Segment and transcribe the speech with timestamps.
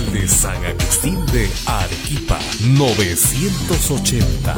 [0.00, 4.54] De San Agustín de Arequipa, 980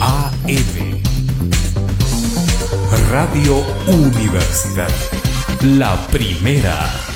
[0.00, 1.02] AM.
[3.10, 4.88] Radio Universidad,
[5.62, 7.15] la primera.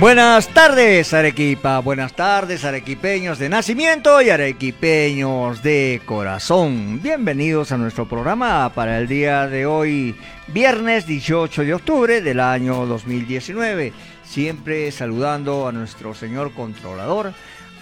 [0.00, 7.00] Buenas tardes Arequipa, buenas tardes arequipeños de nacimiento y arequipeños de corazón.
[7.00, 10.16] Bienvenidos a nuestro programa para el día de hoy,
[10.48, 13.92] viernes 18 de octubre del año 2019.
[14.24, 17.32] Siempre saludando a nuestro señor controlador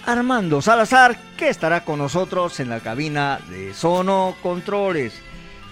[0.05, 5.19] Armando Salazar, que estará con nosotros en la cabina de Sono Controles.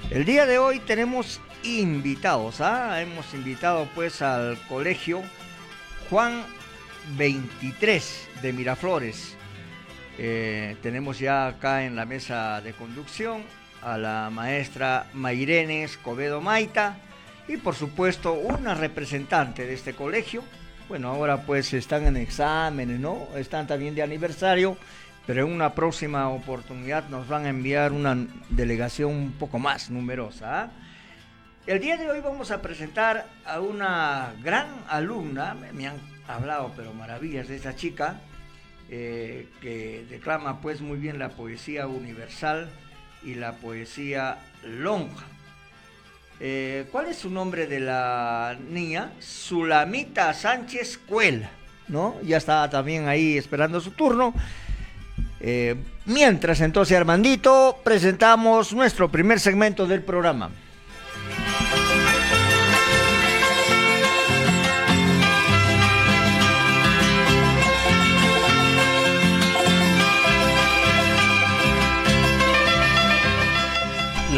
[0.09, 2.99] El día de hoy tenemos invitados, ¿ah?
[2.99, 5.21] hemos invitado pues al colegio
[6.11, 6.43] Juan
[7.17, 9.37] 23 de Miraflores.
[10.17, 13.43] Eh, tenemos ya acá en la mesa de conducción
[13.81, 16.97] a la maestra Mairene Escobedo Maita
[17.47, 20.43] y por supuesto una representante de este colegio.
[20.89, 23.29] Bueno, ahora pues están en exámenes, ¿no?
[23.37, 24.75] Están también de aniversario,
[25.25, 28.17] pero en una próxima oportunidad nos van a enviar una
[28.49, 30.63] delegación un poco más numerosa.
[30.63, 30.71] ¿ah?
[31.67, 36.91] El día de hoy vamos a presentar a una gran alumna, me han hablado pero
[36.91, 38.19] maravillas de esta chica,
[38.89, 42.67] eh, que declama pues muy bien la poesía universal
[43.23, 45.27] y la poesía lonja.
[46.39, 49.11] Eh, ¿Cuál es su nombre de la niña?
[49.19, 51.51] Sulamita Sánchez Cuela,
[51.87, 52.15] ¿no?
[52.23, 54.33] Ya está también ahí esperando su turno.
[55.39, 55.75] Eh,
[56.05, 60.49] mientras entonces, Armandito, presentamos nuestro primer segmento del programa.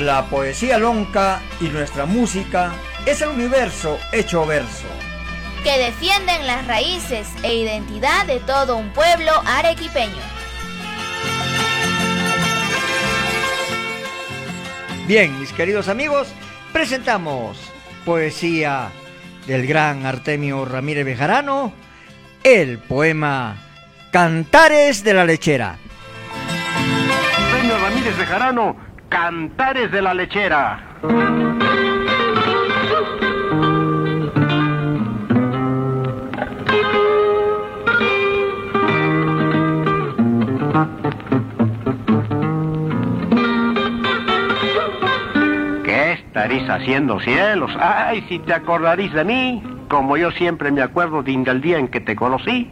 [0.03, 2.73] La poesía lonca y nuestra música
[3.05, 4.85] es el universo hecho verso.
[5.63, 10.21] Que defienden las raíces e identidad de todo un pueblo arequipeño.
[15.07, 16.27] Bien, mis queridos amigos,
[16.73, 17.57] presentamos
[18.03, 18.89] poesía
[19.47, 21.71] del gran Artemio Ramírez Bejarano,
[22.43, 23.55] el poema
[24.11, 25.77] Cantares de la Lechera.
[27.53, 30.79] Artemio Ramírez Bejarano Cantares de la Lechera.
[45.83, 47.69] ¿Qué estaréis haciendo, cielos?
[47.79, 51.87] Ay, si te acordaréis de mí, como yo siempre me acuerdo de el día en
[51.87, 52.67] que te conocí.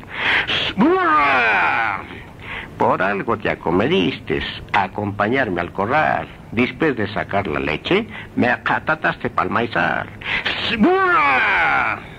[2.82, 4.42] Por algo te acomediste
[4.74, 6.28] a acompañarme al corral.
[6.52, 10.10] Después de sacar la leche, me acatataste pa'l maizal.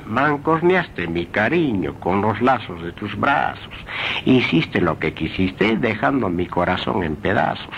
[0.07, 3.75] Mancorneaste mi cariño con los lazos de tus brazos.
[4.25, 7.75] Hiciste lo que quisiste, dejando mi corazón en pedazos.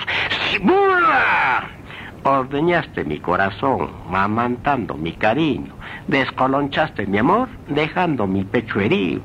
[2.22, 5.72] Ordeñaste mi corazón, mamantando mi cariño.
[6.08, 9.22] Descolonchaste mi amor, dejando mi pecho herido.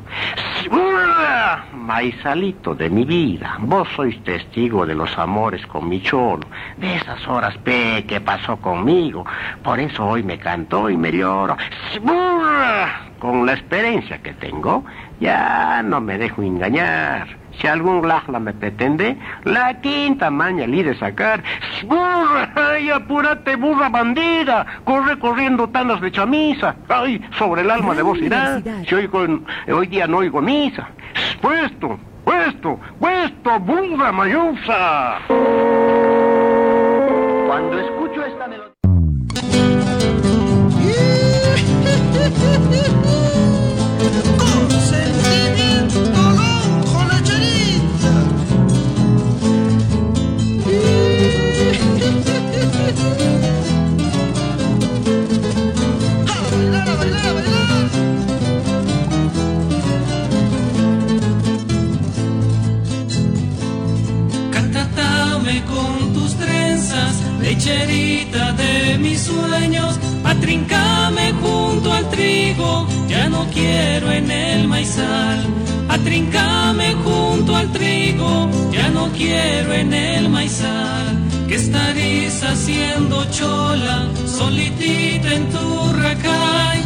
[1.74, 6.48] Maizalito de mi vida, vos sois testigo de los amores con mi cholo,
[6.78, 9.26] de esas horas pe que pasó conmigo.
[9.64, 11.58] Por eso hoy me cantó y me lloro.
[13.20, 14.86] Con la experiencia que tengo,
[15.20, 17.28] ya no me dejo engañar.
[17.60, 21.44] Si algún lajla me pretende, la quinta maña le de sacar.
[21.86, 22.52] ¡Burra!
[22.56, 24.66] ¡Ay, apúrate, burra bandida!
[24.86, 26.76] Corre corriendo tanas de chamisa.
[26.88, 28.62] ¡Ay, sobre el alma de vos irá!
[28.88, 29.10] Si hoy,
[29.72, 30.88] hoy día no oigo misa.
[31.42, 32.00] ¡Puesto!
[32.24, 32.80] ¡Puesto!
[32.98, 33.60] ¡Puesto!
[33.60, 35.18] ¡Burra mayusa!
[37.48, 37.99] Cuando escucho
[68.58, 75.46] de mis sueños, atrincame junto al trigo, ya no quiero en el maizal.
[75.88, 81.08] Atrincame junto al trigo, ya no quiero en el maizal.
[81.48, 86.79] ¿Qué estaréis haciendo chola, solitita en tu racay?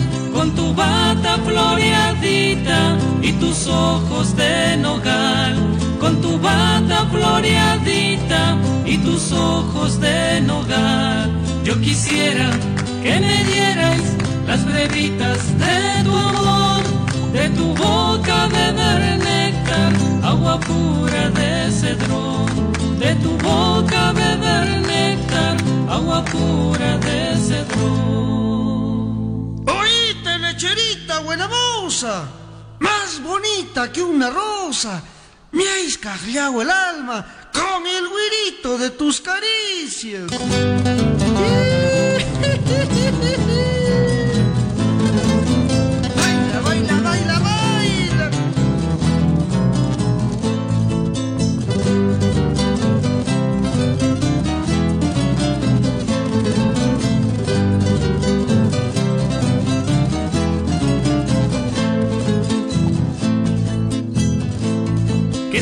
[0.43, 5.55] Con tu bata floreadita y tus ojos de nogal.
[6.01, 11.31] Con tu bata floreadita y tus ojos de nogal.
[11.63, 12.49] Yo quisiera
[13.01, 16.83] que me dierais las brevitas de tu amor,
[17.31, 19.93] de tu boca beber néctar,
[20.23, 22.47] agua pura de cedrón,
[22.99, 25.55] de tu boca beber néctar,
[25.87, 28.42] agua pura de cedrón.
[30.63, 32.23] Lecherita buena moza,
[32.79, 35.03] más bonita que una rosa,
[35.51, 40.31] me has cagliado el alma con el güirito de tus caricias.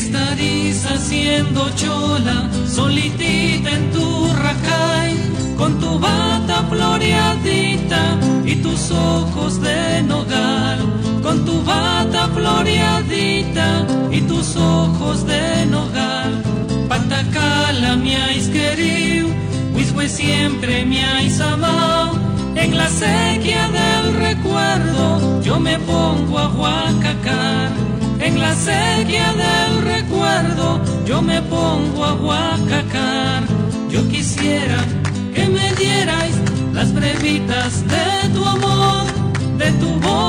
[0.02, 5.16] ¿Qué estaréis haciendo chola, solitita en tu racay,
[5.56, 10.80] con tu bata floreadita y tus ojos de nogal?
[11.22, 16.42] Con tu bata floreadita y tus ojos de nogal.
[16.90, 19.28] Patacala me has querido,
[19.76, 22.18] Huizhue siempre me has amado.
[22.56, 28.01] En la sequía del recuerdo yo me pongo a huacacar.
[28.22, 33.44] En la sequía del recuerdo yo me pongo a huacacar.
[33.90, 34.78] Yo quisiera
[35.34, 36.36] que me dierais
[36.72, 39.06] las brevitas de tu amor,
[39.58, 40.21] de tu boca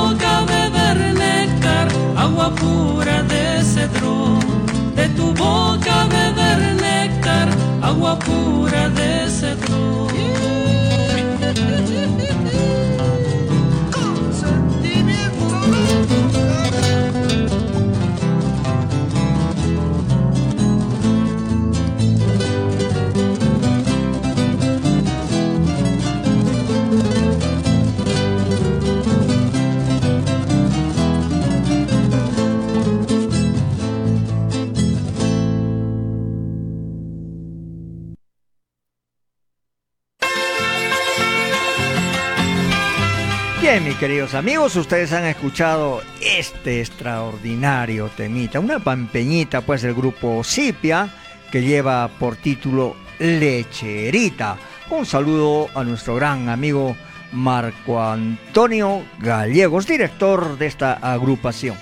[44.03, 51.09] queridos amigos, ustedes han escuchado este extraordinario temita, una pampeñita pues del grupo Cipia
[51.53, 54.57] que lleva por título Lecherita.
[54.91, 56.97] Un saludo a nuestro gran amigo
[57.31, 61.77] Marco Antonio Gallegos, director de esta agrupación.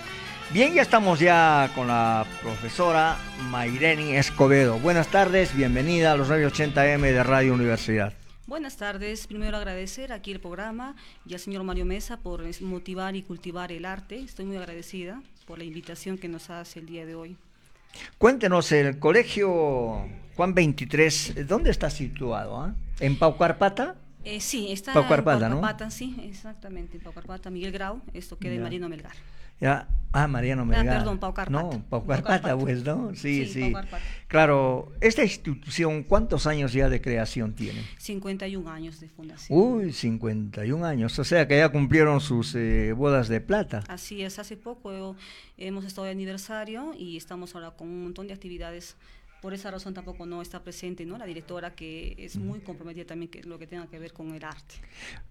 [0.51, 3.17] Bien, ya estamos ya con la profesora
[3.49, 4.79] Maireni Escobedo.
[4.79, 8.13] Buenas tardes, bienvenida a los 980M de Radio Universidad.
[8.51, 9.29] Buenas tardes.
[9.29, 13.85] Primero agradecer aquí el programa y al señor Mario Mesa por motivar y cultivar el
[13.85, 14.19] arte.
[14.19, 17.37] Estoy muy agradecida por la invitación que nos hace el día de hoy.
[18.19, 20.05] Cuéntenos, el colegio
[20.35, 22.61] Juan 23, ¿dónde está situado?
[22.61, 22.75] ah?
[22.99, 23.95] ¿En Paucarpata?
[24.25, 25.61] Eh, sí, está Pau Carpata, en ¿no?
[25.61, 28.65] Paucarpata, sí, exactamente, en Paucarpata, Miguel Grau, esto queda en Ya.
[28.65, 29.15] Marino Melgar.
[29.61, 30.99] Ya, ah, Mariano Melgar.
[30.99, 31.63] perdón, Paucarpata.
[31.63, 32.59] No, Paucarpata, Paucarpata.
[32.59, 33.15] pues, ¿no?
[33.15, 33.73] Sí, Sí, sí.
[34.27, 37.83] Claro, esta institución, ¿cuántos años ya de creación tiene?
[37.99, 39.59] 51 años de fundación.
[39.59, 43.85] Uy, 51 años, o sea que ya cumplieron sus eh, bodas de plata.
[43.89, 45.17] Así es, hace poco
[45.57, 48.97] hemos estado de aniversario y estamos ahora con un montón de actividades.
[49.41, 51.17] Por esa razón tampoco no está presente ¿no?
[51.17, 54.45] la directora que es muy comprometida también que lo que tenga que ver con el
[54.45, 54.75] arte.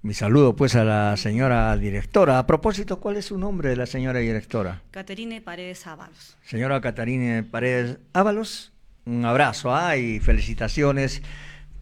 [0.02, 2.40] Mi saludo pues a la señora directora.
[2.40, 4.82] A propósito, ¿cuál es su nombre de la señora directora?
[4.90, 6.38] Caterine Paredes Ábalos.
[6.44, 8.72] Señora Catarina Paredes Ábalos,
[9.06, 11.22] un abrazo ah, y felicitaciones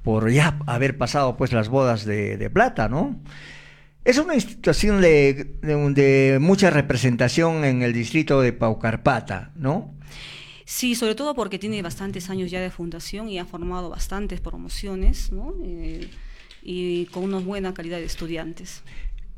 [0.03, 3.19] por ya haber pasado pues las bodas de, de plata, ¿no?
[4.03, 9.93] Es una institución de, de- de mucha representación en el distrito de Paucarpata, ¿no?
[10.69, 15.31] Sí, sobre todo porque tiene bastantes años ya de fundación y ha formado bastantes promociones
[15.31, 15.53] ¿no?
[15.63, 16.09] Eh,
[16.61, 18.81] y con una buena calidad de estudiantes.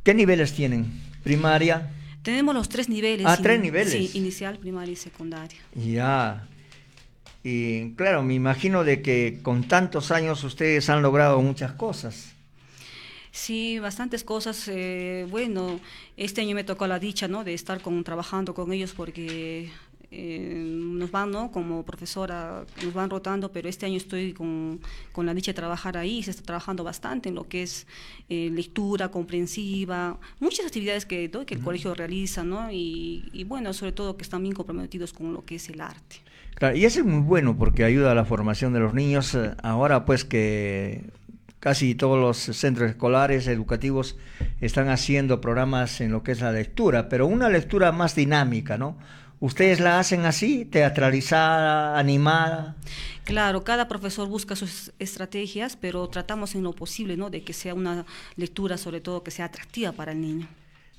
[0.03, 0.91] ¿Qué niveles tienen?
[1.24, 1.91] Primaria,
[2.24, 3.27] Tenemos los tres niveles.
[3.29, 3.91] Ah, tres niveles.
[3.93, 5.59] Sí, inicial, primaria y secundaria.
[5.75, 6.48] ya.
[7.43, 12.33] Y claro, me imagino de que con tantos años ustedes han logrado muchas cosas.
[13.31, 14.67] Sí, bastantes cosas.
[14.67, 15.79] eh, bueno,
[16.17, 17.43] este año me tocó la dicha, ¿no?
[17.43, 19.69] De estar con, trabajando con ellos porque
[20.12, 21.51] eh, nos van, ¿no?
[21.51, 24.80] Como profesora, nos van rotando, pero este año estoy con,
[25.12, 27.86] con la dicha de trabajar ahí, se está trabajando bastante en lo que es
[28.28, 32.72] eh, lectura comprensiva, muchas actividades que, que el colegio realiza, ¿no?
[32.72, 36.18] Y, y, bueno, sobre todo que están bien comprometidos con lo que es el arte.
[36.56, 39.36] Claro, y eso es muy bueno porque ayuda a la formación de los niños.
[39.36, 41.04] Eh, ahora pues que
[41.60, 44.18] casi todos los centros escolares educativos
[44.62, 48.98] están haciendo programas en lo que es la lectura, pero una lectura más dinámica, ¿no?
[49.41, 52.75] ¿Ustedes la hacen así, teatralizada, animada?
[53.24, 57.29] Claro, cada profesor busca sus estrategias, pero tratamos en lo posible, ¿no?
[57.29, 58.05] De que sea una
[58.36, 60.48] lectura, sobre todo, que sea atractiva para el niño.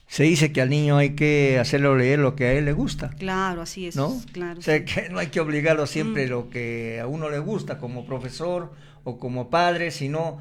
[0.06, 3.10] Se dice que al niño hay que hacerlo leer lo que a él le gusta.
[3.10, 3.94] Claro, así es.
[3.94, 4.20] ¿No?
[4.32, 6.30] Claro, o sea, que no hay que obligarlo siempre mm.
[6.30, 8.72] lo que a uno le gusta como profesor
[9.04, 10.40] o como padre, sino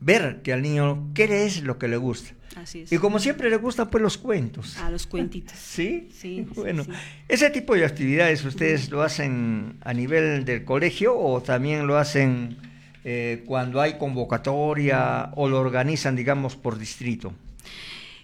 [0.00, 2.34] ver que al niño qué es lo que le gusta.
[2.56, 2.92] Así es.
[2.92, 4.76] Y como siempre le gustan pues los cuentos.
[4.78, 5.56] A los cuentitos.
[5.58, 6.08] ¿Sí?
[6.12, 6.46] Sí.
[6.54, 6.84] Bueno,
[7.28, 12.56] ese tipo de actividades ustedes lo hacen a nivel del colegio o también lo hacen
[13.04, 17.32] eh, cuando hay convocatoria o lo organizan, digamos, por distrito.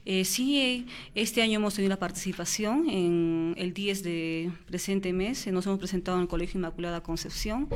[0.04, 5.66] Eh, sí, este año hemos tenido la participación en el 10 de presente mes, nos
[5.66, 7.68] hemos presentado en el Colegio Inmaculada Concepción.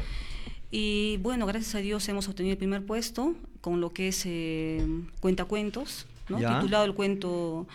[0.70, 4.86] Y bueno, gracias a Dios hemos obtenido el primer puesto con lo que es eh,
[5.20, 6.38] Cuentacuentos, ¿no?
[6.38, 7.66] titulado el cuento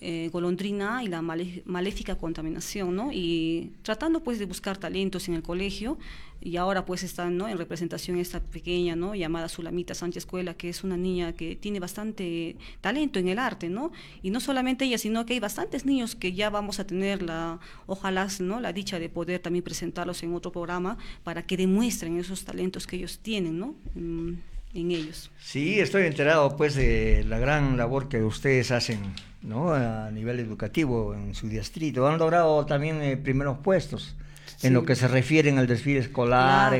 [0.00, 3.10] eh, Golondrina y la maléfica contaminación, ¿no?
[3.12, 5.96] Y tratando pues de buscar talentos en el colegio
[6.44, 7.48] y ahora pues están ¿no?
[7.48, 9.14] en representación esta pequeña ¿no?
[9.14, 13.70] llamada Sulamita Sánchez Escuela, que es una niña que tiene bastante talento en el arte,
[13.70, 13.92] ¿no?
[14.22, 17.60] Y no solamente ella, sino que hay bastantes niños que ya vamos a tener la,
[17.86, 18.60] ojalá, ¿no?
[18.60, 22.96] la dicha de poder también presentarlos en otro programa para que demuestren esos talentos que
[22.96, 23.74] ellos tienen, ¿no?
[23.94, 24.34] Mm,
[24.74, 25.30] en ellos.
[25.40, 29.00] Sí, estoy enterado pues de la gran labor que ustedes hacen
[29.40, 29.72] ¿no?
[29.72, 32.06] a nivel educativo en su distrito.
[32.06, 34.16] Han logrado también eh, primeros puestos
[34.62, 36.74] en lo que se refiere al desfile escolar.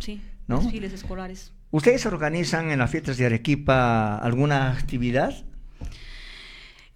[0.00, 1.52] sí, desfiles escolares.
[1.70, 5.34] ¿Ustedes organizan en las fiestas de Arequipa alguna actividad?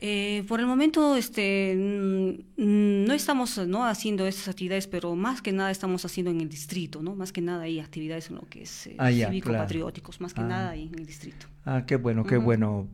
[0.02, 3.84] Eh, por el momento este, no estamos ¿no?
[3.84, 7.14] haciendo esas actividades, pero más que nada estamos haciendo en el distrito, ¿no?
[7.14, 10.46] Más que nada hay actividades en lo que es eh, ah, cívico-patrióticos, más que ah.
[10.46, 11.46] nada ahí en el distrito.
[11.66, 12.88] Ah, qué bueno, qué bueno.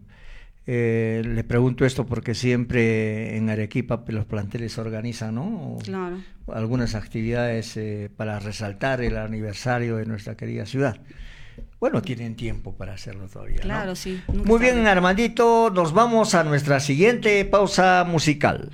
[0.67, 5.79] Eh, le pregunto esto porque siempre en Arequipa los planteles organizan ¿no?
[5.85, 6.19] claro.
[6.49, 11.01] algunas actividades eh, para resaltar el aniversario de nuestra querida ciudad.
[11.79, 13.61] Bueno, tienen tiempo para hacerlo todavía.
[13.61, 14.23] Claro, sí.
[14.29, 18.71] Muy bien, Armandito, nos vamos a nuestra siguiente pausa musical.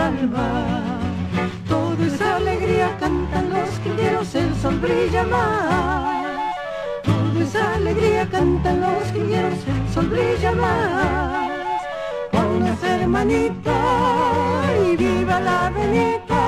[0.00, 0.90] al alba.
[1.68, 6.54] Todo es alegría, cantan los quinteros, el sol brilla más.
[7.04, 11.50] Todo es alegría, cantan los quinteros, el sol brilla más.
[12.32, 13.76] Póngase hermanita
[14.86, 16.42] y viva la venita.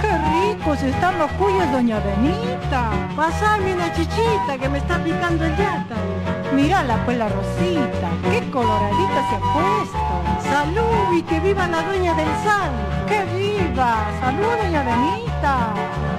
[0.00, 2.90] Qué ricos están los cuyos, doña Benita.
[3.14, 5.96] Pasame una chichita que me está picando el yata.
[6.54, 8.08] Mirala pues la rosita
[8.56, 10.50] coloraditas se ha puesto.
[10.50, 13.06] Salud y que viva la dueña del santo.
[13.06, 14.08] Que viva.
[14.18, 16.15] Salud, doña Benita.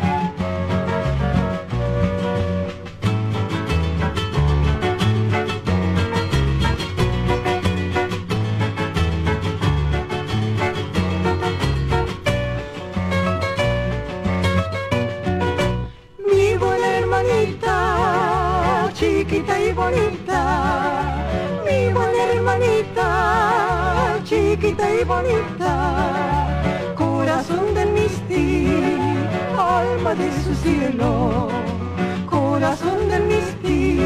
[24.79, 26.61] y bonita,
[26.95, 28.99] corazón del Misti,
[29.57, 31.49] alma de su cielo,
[32.29, 33.99] corazón del Misti,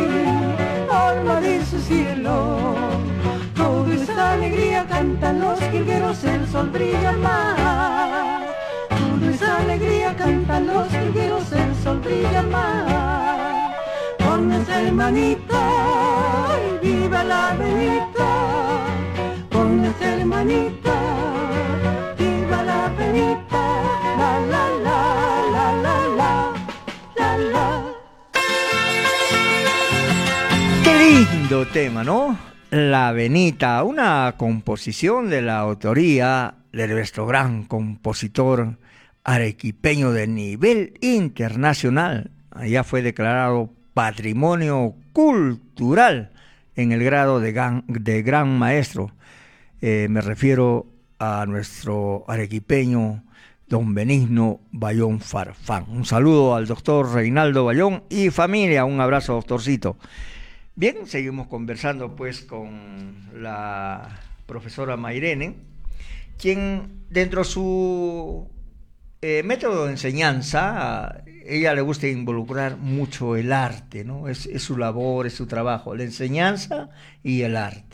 [0.89, 2.75] alma de su cielo.
[3.55, 8.41] Toda esta alegría cantan los jilgueros, el sol brilla más.
[8.89, 13.75] Toda esta alegría cantan los jilgueros, el sol brilla más.
[14.19, 15.61] Pónganse hermanita
[16.81, 18.10] y viva la bendita.
[20.31, 23.61] Hermanita, viva la venita.
[24.17, 24.99] La la la
[25.51, 26.53] la la la
[27.17, 27.83] la la.
[30.85, 32.39] Qué lindo tema, ¿no?
[32.69, 38.77] La Venita, una composición de la autoría de nuestro gran compositor
[39.25, 42.31] arequipeño de nivel internacional.
[42.51, 46.31] Allá fue declarado patrimonio cultural
[46.77, 49.11] en el grado de gran maestro.
[49.83, 50.85] Eh, me refiero
[51.17, 53.23] a nuestro arequipeño
[53.67, 55.85] don Benigno Bayón Farfán.
[55.89, 58.85] Un saludo al doctor Reinaldo Bayón y familia.
[58.85, 59.97] Un abrazo, doctorcito.
[60.75, 65.55] Bien, seguimos conversando pues con la profesora Mairene,
[66.37, 68.47] quien dentro de su
[69.21, 74.27] eh, método de enseñanza, ella le gusta involucrar mucho el arte, ¿no?
[74.27, 76.89] Es, es, su labor, es su trabajo, la enseñanza
[77.23, 77.90] y el arte.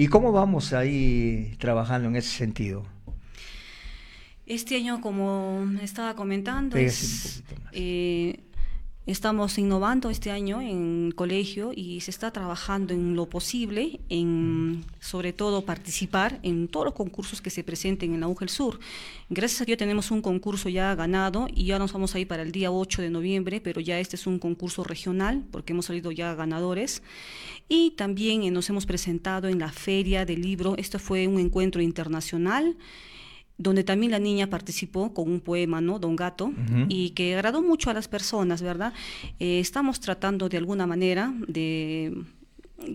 [0.00, 2.86] ¿Y cómo vamos ahí trabajando en ese sentido?
[4.46, 7.42] Este año, como estaba comentando, es,
[7.72, 8.40] eh,
[9.06, 15.32] Estamos innovando este año en colegio y se está trabajando en lo posible, en sobre
[15.32, 18.78] todo participar en todos los concursos que se presenten en la UGEL Sur.
[19.30, 22.42] Gracias a Dios tenemos un concurso ya ganado y ya nos vamos a ir para
[22.42, 26.12] el día 8 de noviembre, pero ya este es un concurso regional porque hemos salido
[26.12, 27.02] ya ganadores.
[27.70, 30.76] Y también eh, nos hemos presentado en la Feria del Libro.
[30.76, 32.76] Esto fue un encuentro internacional
[33.60, 35.98] donde también la niña participó con un poema, ¿no?
[35.98, 36.86] Don Gato, uh -huh.
[36.88, 38.94] y que agradó mucho a las personas, ¿verdad?
[39.38, 42.24] Eh, estamos tratando de alguna manera de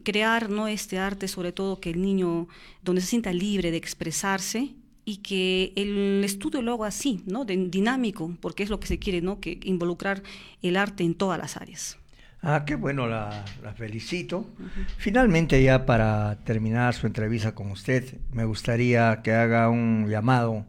[0.03, 0.67] crear ¿no?
[0.67, 2.48] este arte, sobre todo que el niño,
[2.84, 4.74] donde se sienta libre de expresarse
[5.05, 7.46] y que el estudio lo haga así, ¿no?
[7.46, 9.39] De, dinámico, porque es lo que se quiere, ¿no?
[9.39, 10.24] Que involucrar
[10.63, 12.00] el arte en todas las áreas.
[12.48, 14.38] Ah, qué bueno, la, la felicito.
[14.38, 14.86] Uh -huh.
[14.98, 20.64] Finalmente, ya para terminar su entrevista con usted, me gustaría que haga un llamado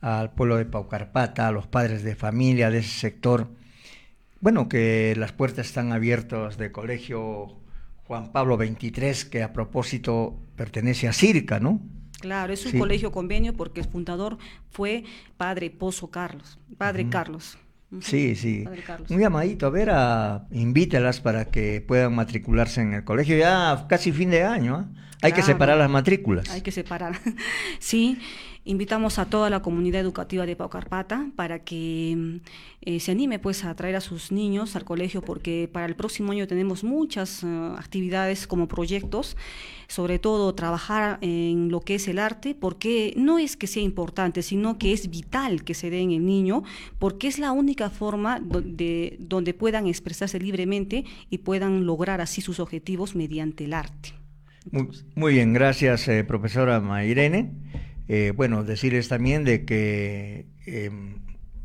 [0.00, 3.48] al pueblo de Paucarpata, a los padres de familia de ese sector.
[4.40, 7.56] Bueno, que las puertas están abiertas del colegio
[8.06, 11.80] Juan Pablo XXIII, que a propósito pertenece a Circa, ¿no?
[12.20, 12.78] Claro, es un sí.
[12.78, 14.38] colegio convenio porque el fundador
[14.70, 15.02] fue
[15.36, 17.10] padre Pozo Carlos, padre uh -huh.
[17.10, 17.58] Carlos.
[18.00, 18.64] Sí, sí.
[19.08, 24.12] Un llamadito, a ver, a, invítelas para que puedan matricularse en el colegio ya casi
[24.12, 24.80] fin de año.
[24.80, 24.98] ¿eh?
[25.22, 26.50] Hay claro, que separar las matrículas.
[26.50, 27.18] Hay que separar.
[27.78, 28.18] sí,
[28.66, 32.40] invitamos a toda la comunidad educativa de Paucarpata para que
[32.82, 36.32] eh, se anime pues a traer a sus niños al colegio porque para el próximo
[36.32, 39.36] año tenemos muchas uh, actividades como proyectos,
[39.86, 44.42] sobre todo trabajar en lo que es el arte, porque no es que sea importante,
[44.42, 46.64] sino que es vital que se dé en el niño,
[46.98, 52.58] porque es la única forma de, donde puedan expresarse libremente y puedan lograr así sus
[52.58, 54.12] objetivos mediante el arte.
[54.72, 57.52] Muy, muy bien, gracias eh, profesora Mairene.
[58.08, 60.90] Eh, bueno, decirles también de que eh,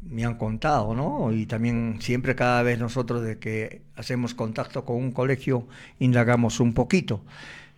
[0.04, 1.32] me han contado, ¿no?
[1.32, 5.68] Y también siempre cada vez nosotros de que hacemos contacto con un colegio,
[6.00, 7.24] indagamos un poquito.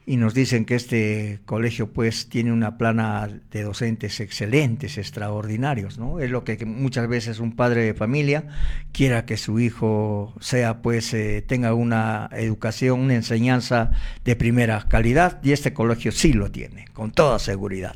[0.06, 6.20] Y nos dicen que este colegio pues tiene una plana de docentes excelentes, extraordinarios, ¿no?
[6.20, 8.48] Es lo que muchas veces un padre de familia
[8.92, 13.92] quiera que su hijo sea pues eh, tenga una educación, una enseñanza
[14.26, 17.96] de primera calidad y este colegio sí lo tiene, con toda seguridad.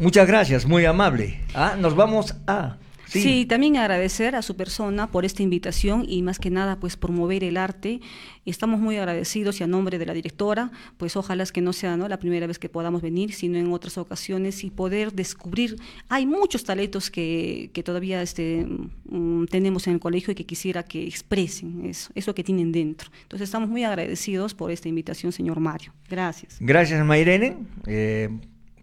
[0.00, 1.38] Muchas gracias, muy amable.
[1.52, 2.78] Ah, nos vamos a...
[3.04, 3.20] Sí.
[3.20, 3.44] sí.
[3.44, 7.58] también agradecer a su persona por esta invitación y más que nada pues promover el
[7.58, 8.00] arte.
[8.46, 11.98] Estamos muy agradecidos y a nombre de la directora, pues ojalá es que no sea
[11.98, 12.08] ¿no?
[12.08, 15.76] la primera vez que podamos venir, sino en otras ocasiones y poder descubrir.
[16.08, 18.66] Hay muchos talentos que, que todavía este,
[19.10, 23.10] um, tenemos en el colegio y que quisiera que expresen eso, eso que tienen dentro.
[23.24, 25.92] Entonces estamos muy agradecidos por esta invitación, señor Mario.
[26.08, 26.56] Gracias.
[26.58, 27.58] Gracias, Mayrene.
[27.86, 28.30] Eh,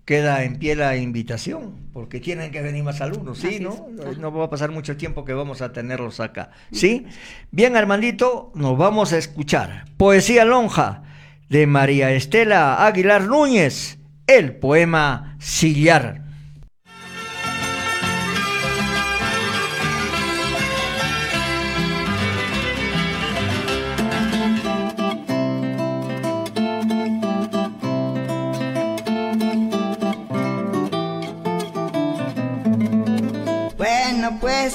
[0.08, 3.60] queda en pie la invitación, porque tienen que venir más alumnos, ¿sí?
[3.60, 3.88] ¿no?
[4.18, 7.06] no va a pasar mucho tiempo que vamos a tenerlos acá, ¿sí?
[7.52, 9.84] Bien, Armandito, nos vamos a escuchar.
[9.98, 11.04] Poesía lonja
[11.50, 16.27] de María Estela Aguilar Núñez, el poema Sillar.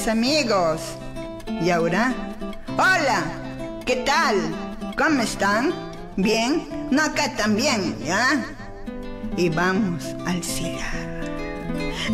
[0.09, 0.81] Amigos.
[1.61, 2.15] ¿Y ahora?
[2.79, 3.25] Hola,
[3.85, 4.37] ¿qué tal?
[4.97, 5.71] ¿Cómo están?
[6.17, 6.67] ¿Bien?
[6.91, 8.43] No, acá también, ¿ya?
[9.37, 11.21] Y vamos al cigar.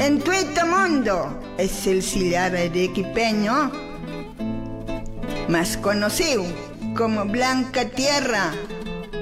[0.01, 3.71] En todo mundo es el sillar arequipeño,
[5.49, 6.45] más conocido
[6.97, 8.53] como Blanca Tierra,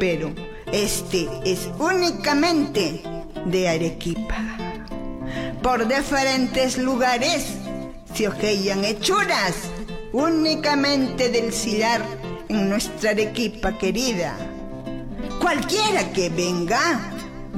[0.01, 0.33] pero
[0.73, 3.03] este es únicamente
[3.45, 4.57] de Arequipa.
[5.63, 7.66] Por diferentes lugares
[8.17, 9.55] se ojean hechuras
[10.13, 12.03] únicamente del sillar
[12.49, 14.35] en nuestra Arequipa querida.
[15.39, 17.13] Cualquiera que venga,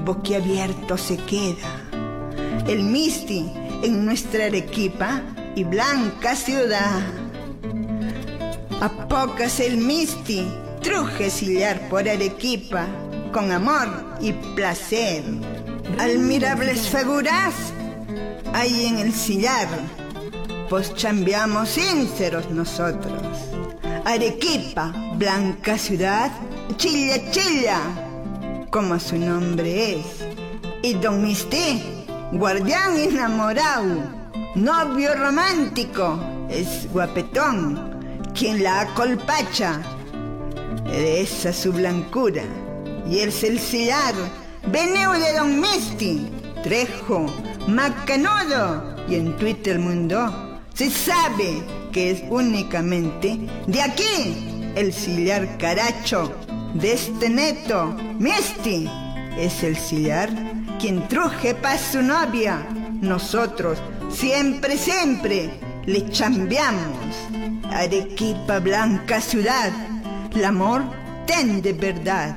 [0.05, 1.89] boquiabierto se queda.
[2.67, 3.49] El misti
[3.85, 5.23] en nuestra Arequipa
[5.55, 7.03] y blanca ciudad.
[8.81, 10.45] A pocas el misti
[10.83, 12.89] truje sillar por Arequipa
[13.33, 13.89] con amor
[14.21, 15.23] y placer.
[16.01, 17.55] Admirables figuras
[18.53, 19.69] hay en el sillar,
[20.69, 23.23] pues chambeamos sinceros nosotros.
[24.05, 26.31] Arequipa, blanca ciudad,
[26.77, 27.81] chilla chilla,
[28.71, 30.07] como su nombre es.
[30.83, 31.83] Y don Misti,
[32.33, 33.97] guardián enamorado,
[34.55, 39.81] novio romántico, es guapetón, quien la acolpacha.
[40.93, 42.45] Esa su blancura,
[43.09, 44.15] y el sillar,
[44.71, 46.31] veneo de don Misti,
[46.63, 47.27] trejo,
[47.67, 50.48] macanudo, y en Twitter mundo
[50.79, 51.61] se sabe
[51.91, 53.37] que es únicamente
[53.67, 56.33] de aquí el sillar caracho
[56.75, 58.89] de este neto, Misti.
[59.37, 60.31] Es el sillar
[60.79, 62.65] quien truje para su novia.
[63.01, 65.51] Nosotros siempre, siempre
[65.85, 67.17] le chambeamos.
[67.73, 69.73] Arequipa, blanca ciudad,
[70.33, 70.85] el amor
[71.27, 72.37] ten de verdad.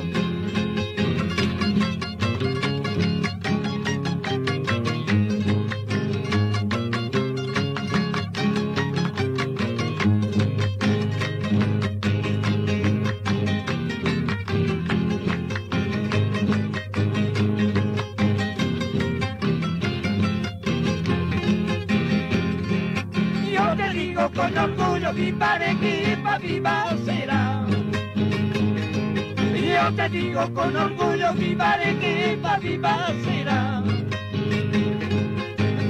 [30.11, 33.81] digo con orgullo, viva Arequipa, viva será.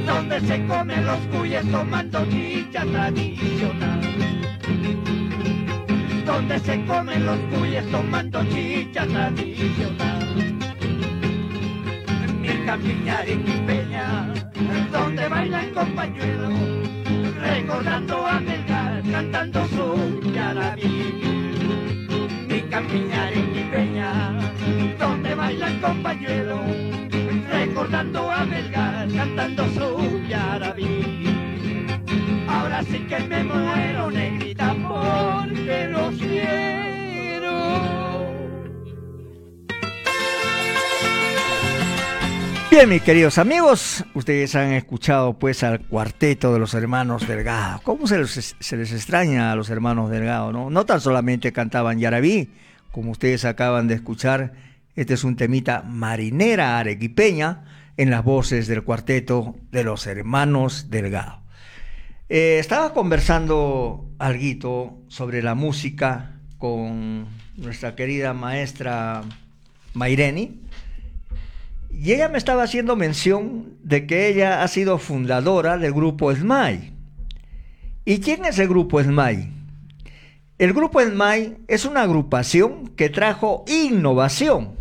[0.05, 4.01] Donde se comen los cuyes tomando chicha tradicional.
[6.25, 10.19] Donde se comen los cuyes tomando chicha tradicional.
[12.39, 14.33] Mi campiña arequipeña,
[14.91, 16.53] donde bailan compañeros,
[17.41, 19.80] recordando a Melgar cantando su
[42.87, 47.79] Mis queridos amigos, ustedes han escuchado pues al cuarteto de los hermanos Delgado.
[47.83, 50.51] ¿Cómo se les, se les extraña a los hermanos Delgado?
[50.51, 50.71] No?
[50.71, 52.49] no tan solamente cantaban Yarabí,
[52.91, 54.53] como ustedes acaban de escuchar,
[54.95, 57.65] este es un temita marinera arequipeña
[57.97, 61.39] en las voces del cuarteto de los hermanos Delgado.
[62.29, 69.21] Eh, estaba conversando algo sobre la música con nuestra querida maestra
[69.93, 70.61] Maireni
[71.93, 76.93] y ella me estaba haciendo mención de que ella ha sido fundadora del grupo SMAI.
[78.05, 79.61] ¿Y quién es el grupo SMAI?
[80.61, 84.75] El grupo ESMAI es una agrupación que trajo innovación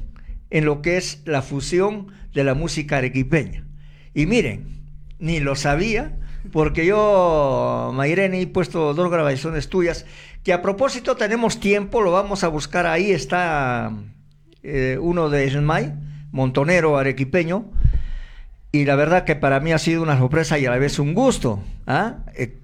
[0.51, 3.64] en lo que es la fusión de la música arequipeña.
[4.12, 4.83] Y miren,
[5.18, 6.18] ni lo sabía,
[6.53, 10.05] porque yo, Mayrene, he puesto dos grabaciones tuyas,
[10.44, 13.90] que a propósito tenemos tiempo, lo vamos a buscar ahí, está
[14.62, 15.94] eh, uno de ESMAI,
[16.32, 17.70] montonero arequipeño,
[18.72, 21.12] y la verdad que para mí ha sido una sorpresa y a la vez un
[21.12, 21.62] gusto.
[21.86, 22.18] ¿ah?
[22.34, 22.60] Eh,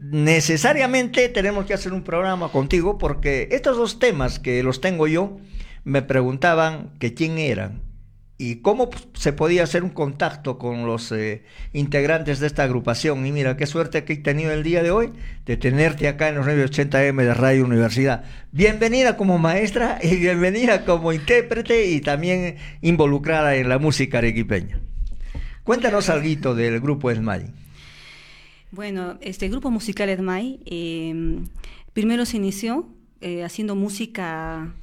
[0.00, 5.38] necesariamente tenemos que hacer un programa contigo porque estos dos temas que los tengo yo
[5.84, 7.91] me preguntaban que quién eran
[8.42, 13.24] y cómo se podía hacer un contacto con los eh, integrantes de esta agrupación.
[13.24, 15.12] Y mira, qué suerte que he tenido el día de hoy
[15.46, 18.24] de tenerte acá en los 980M de Radio Universidad.
[18.50, 24.80] Bienvenida como maestra y bienvenida como intérprete y también involucrada en la música arequipeña.
[25.62, 27.44] Cuéntanos algo del grupo ESMAI.
[28.72, 31.44] Bueno, este grupo musical ESMAI em,
[31.92, 32.88] primero se inició
[33.20, 34.74] eh, haciendo música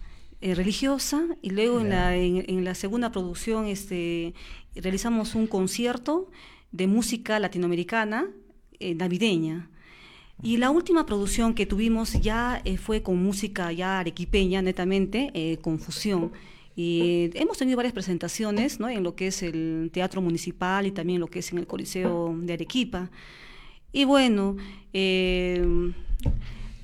[0.42, 4.34] eh, religiosa y luego en la, en, la, segunda producción este,
[4.76, 6.30] realizamos un concierto
[6.72, 8.28] de música latinoamericana
[8.80, 9.70] eh, navideña.
[10.42, 16.32] Y la última producción que tuvimos ya fue con música ya arequipeña, netamente, con fusión.
[16.82, 18.88] Y hemos tenido varias presentaciones ¿no?
[18.88, 22.34] en lo que es el Teatro Municipal y también lo que es en el Coliseo
[22.40, 23.12] de Arequipa.
[23.92, 24.56] Y bueno,
[24.94, 25.92] eh,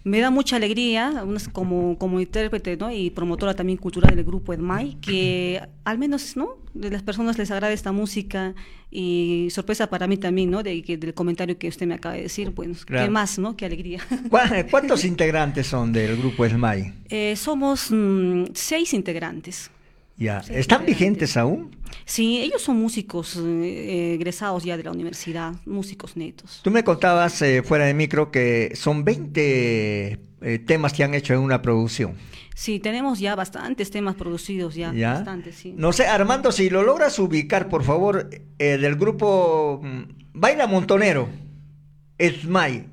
[0.05, 2.91] me da mucha alegría como, como intérprete ¿no?
[2.91, 6.57] y promotora también cultural del grupo EDMAI, que al menos ¿no?
[6.75, 8.53] de las personas les agrade esta música
[8.91, 10.61] y sorpresa para mí también ¿no?
[10.61, 13.57] de, del comentario que usted me acaba de decir, bueno, qué más, ¿no?
[13.57, 13.99] qué alegría.
[14.69, 16.93] ¿Cuántos integrantes son del grupo EDMAI?
[17.09, 19.71] Eh, somos mm, seis integrantes.
[20.17, 21.75] Ya, ¿están vigentes aún?
[22.05, 26.61] Sí, ellos son músicos eh, egresados ya de la universidad, músicos netos.
[26.63, 31.33] Tú me contabas eh, fuera de micro que son 20 eh, temas que han hecho
[31.33, 32.15] en una producción.
[32.53, 35.15] Sí, tenemos ya bastantes temas producidos ya, ¿Ya?
[35.15, 35.73] bastantes, sí.
[35.75, 41.27] No sé, Armando, si lo logras ubicar, por favor, del grupo mm, Baila Montonero,
[42.17, 42.87] Esmay.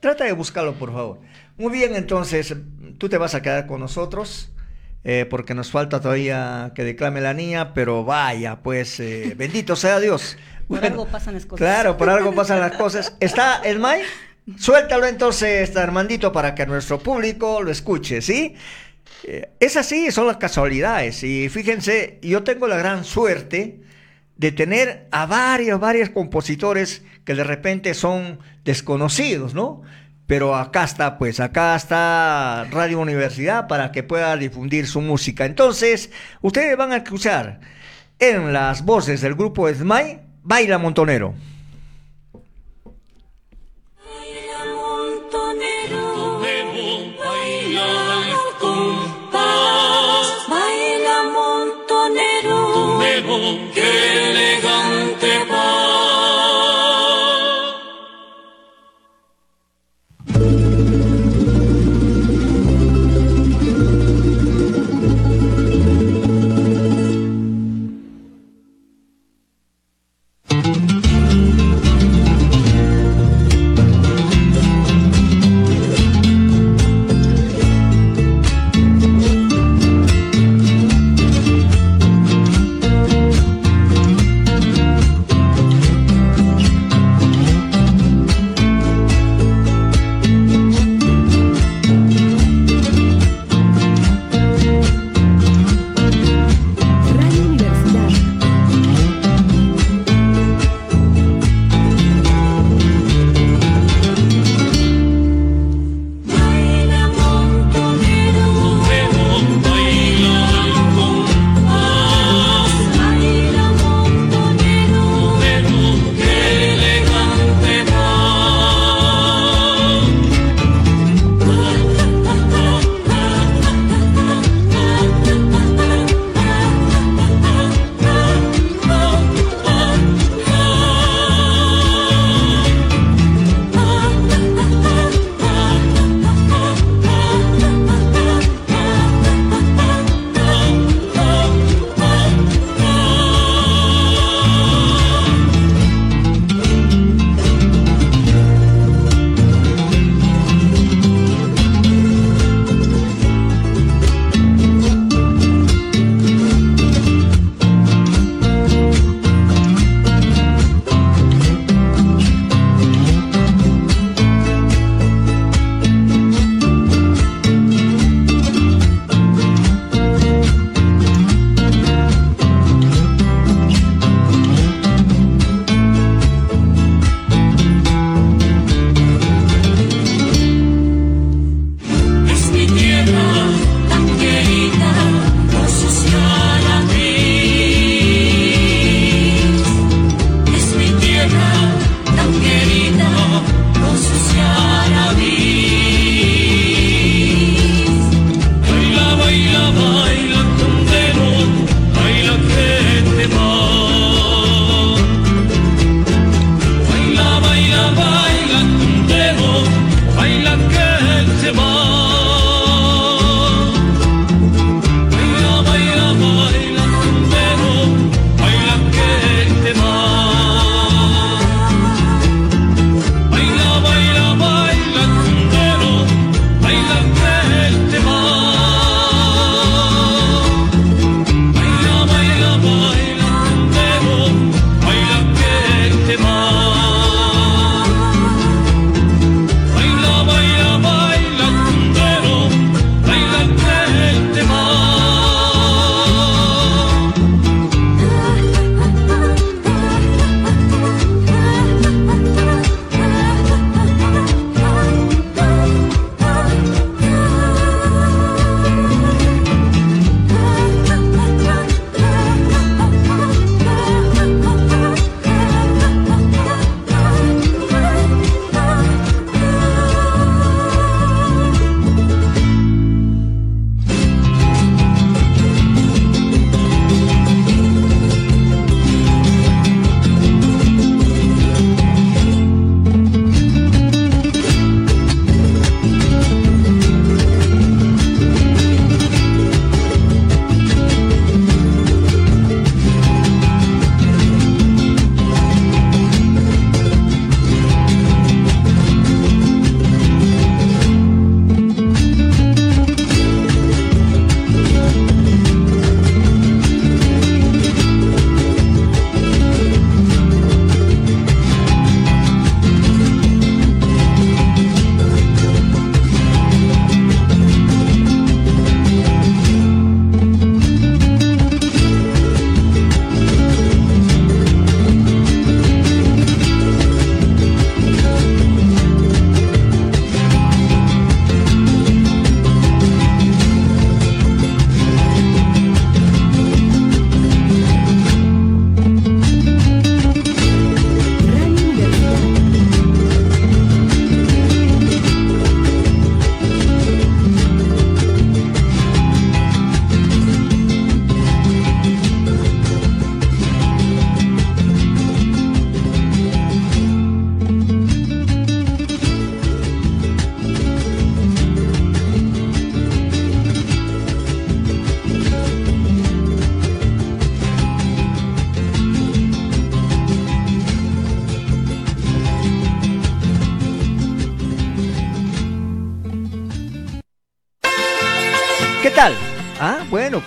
[0.00, 1.20] Trata de buscarlo, por favor.
[1.58, 2.56] Muy bien, entonces,
[2.96, 4.50] tú te vas a quedar con nosotros.
[5.02, 9.98] Eh, porque nos falta todavía que declame la niña, pero vaya, pues eh, bendito sea
[9.98, 10.36] Dios.
[10.68, 11.58] Por algo pasan las cosas.
[11.58, 13.16] Claro, por algo pasan las cosas.
[13.18, 14.02] ¿Está el May?
[14.58, 18.54] Suéltalo entonces, Armandito, para que nuestro público lo escuche, ¿sí?
[19.24, 21.22] Eh, es así, son las casualidades.
[21.22, 23.80] Y fíjense, yo tengo la gran suerte
[24.36, 29.82] de tener a varios, varios compositores que de repente son desconocidos, ¿no?
[30.30, 35.44] Pero acá está, pues acá está Radio Universidad para que pueda difundir su música.
[35.44, 37.58] Entonces, ustedes van a escuchar
[38.20, 41.34] en las voces del grupo SMAI, Baila Montonero.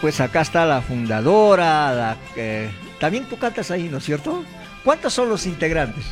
[0.04, 4.44] Pues acá está la fundadora, la, eh, también tú cantas ahí, ¿no es cierto?
[4.84, 6.04] ¿Cuántos son los integrantes?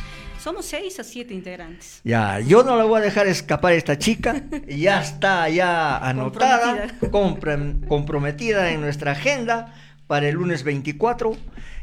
[0.42, 2.00] Somos seis a siete integrantes.
[2.02, 7.86] Ya, yo no la voy a dejar escapar esta chica, ya está ya anotada, compre-
[7.86, 9.74] comprometida en nuestra agenda
[10.06, 11.36] para el lunes 24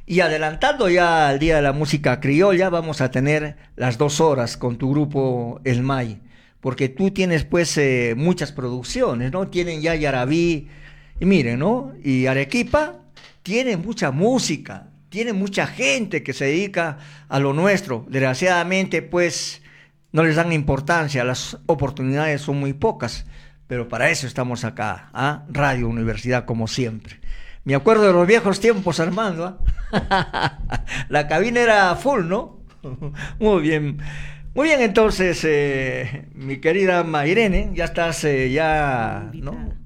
[0.07, 4.57] y adelantando ya al Día de la Música Criolla vamos a tener las dos horas
[4.57, 6.19] con tu grupo El May,
[6.59, 9.47] porque tú tienes pues eh, muchas producciones, ¿no?
[9.47, 10.67] Tienen ya Yarabí,
[11.19, 11.93] y miren, ¿no?
[12.03, 12.95] Y Arequipa
[13.43, 16.97] tiene mucha música, tiene mucha gente que se dedica
[17.27, 18.05] a lo nuestro.
[18.09, 19.61] Desgraciadamente, pues,
[20.11, 23.25] no les dan importancia, las oportunidades son muy pocas,
[23.67, 25.45] pero para eso estamos acá, ¿ah?
[25.49, 27.19] Radio Universidad, como siempre.
[27.65, 29.59] Me acuerdo de los viejos tiempos, Armando.
[29.91, 30.57] ¿ah?
[31.09, 32.59] La cabina era full, ¿no?
[33.39, 33.99] Muy bien.
[34.55, 39.78] Muy bien, entonces, eh, mi querida Mairene, ya estás eh, ya, ¿no?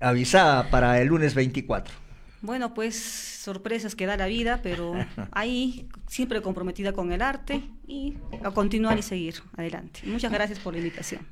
[0.00, 1.94] Avisada para el lunes 24.
[2.42, 4.94] Bueno, pues sorpresas que da la vida, pero
[5.32, 10.00] ahí siempre comprometida con el arte y a continuar y seguir adelante.
[10.04, 11.26] Muchas gracias por la invitación.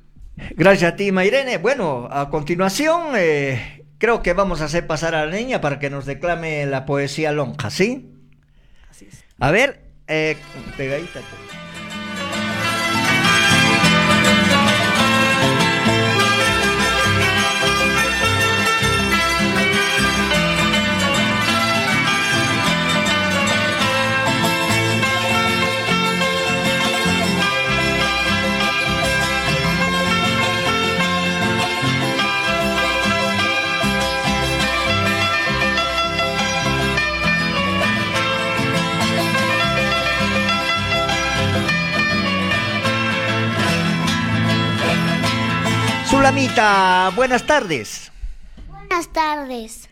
[0.55, 1.57] Gracias a ti, Mairene.
[1.57, 5.89] Bueno, a continuación, eh, creo que vamos a hacer pasar a la niña para que
[5.89, 8.11] nos declame la poesía lonja, ¿sí?
[8.89, 9.23] Así es.
[9.39, 10.37] A ver, eh,
[10.77, 11.21] pegadita.
[46.25, 48.11] Sulamita, buenas tardes.
[48.67, 49.87] Buenas tardes.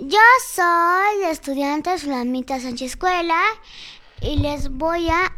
[0.00, 0.18] Yo
[0.52, 3.38] soy estudiante Sulamita Sánchez Escuela
[4.20, 5.32] y les voy a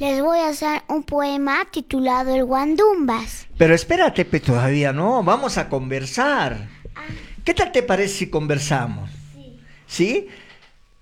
[0.00, 3.46] les voy a hacer un poema titulado El Guandumbas.
[3.56, 6.66] Pero espérate, pues todavía no, vamos a conversar.
[7.44, 9.10] ¿Qué tal te parece si conversamos?
[9.86, 10.26] Sí.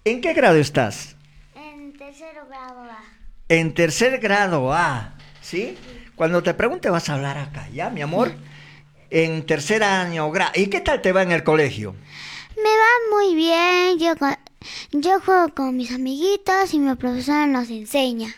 [0.04, 1.16] ¿En qué grado estás?
[1.54, 3.02] En tercero grado A.
[3.48, 5.78] En tercer grado A, ¿sí?
[6.20, 8.34] Cuando te pregunte vas a hablar acá, ¿ya, mi amor?
[9.08, 10.30] En tercer año.
[10.54, 11.94] ¿Y qué tal te va en el colegio?
[12.56, 13.98] Me va muy bien.
[13.98, 14.12] Yo,
[14.92, 18.28] yo juego con mis amiguitos y mi profesora nos enseña.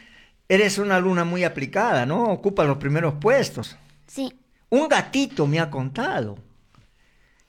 [0.48, 2.26] Eres una alumna muy aplicada, ¿no?
[2.26, 3.76] Ocupa los primeros puestos.
[4.06, 4.32] Sí.
[4.70, 6.38] Un gatito me ha contado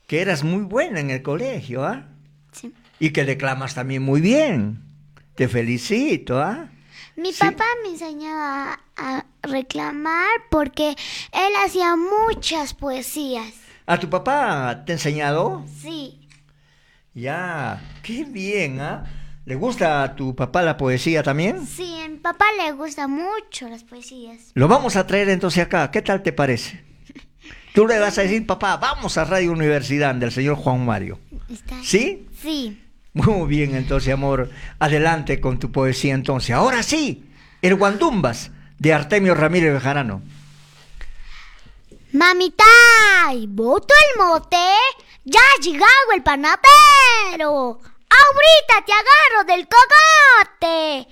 [0.07, 2.07] que eras muy buena en el colegio, ¿ah?
[2.51, 2.73] Sí.
[2.97, 4.81] Y que declamas también muy bien.
[5.35, 6.71] Te felicito, ¿ah?
[7.17, 13.53] Mi papá me enseñaba a reclamar porque él hacía muchas poesías.
[13.85, 15.65] ¿A tu papá te ha enseñado?
[15.81, 16.27] Sí.
[17.13, 19.05] Ya, qué bien, ¿ah?
[19.45, 21.67] ¿Le gusta a tu papá la poesía también?
[21.67, 24.51] Sí, a mi papá le gustan mucho las poesías.
[24.53, 25.91] Lo vamos a traer entonces acá.
[25.91, 26.81] ¿Qué tal te parece?
[27.73, 31.19] Tú le vas a decir, papá, vamos a Radio Universidad del señor Juan Mario.
[31.49, 31.75] ¿Está?
[31.83, 32.25] ¿Sí?
[32.41, 32.81] Sí.
[33.11, 34.49] Muy bien, entonces, amor.
[34.79, 36.51] Adelante con tu poesía entonces.
[36.51, 37.25] Ahora sí,
[37.61, 38.49] el Guandumbas
[38.83, 40.21] de Artemio Ramírez Bejarano.
[42.11, 42.65] Mamita,
[43.33, 44.57] ¿y voto el mote?
[45.23, 47.79] Ya ha llegado el panadero.
[48.13, 51.07] Ahorita te agarro del cogote.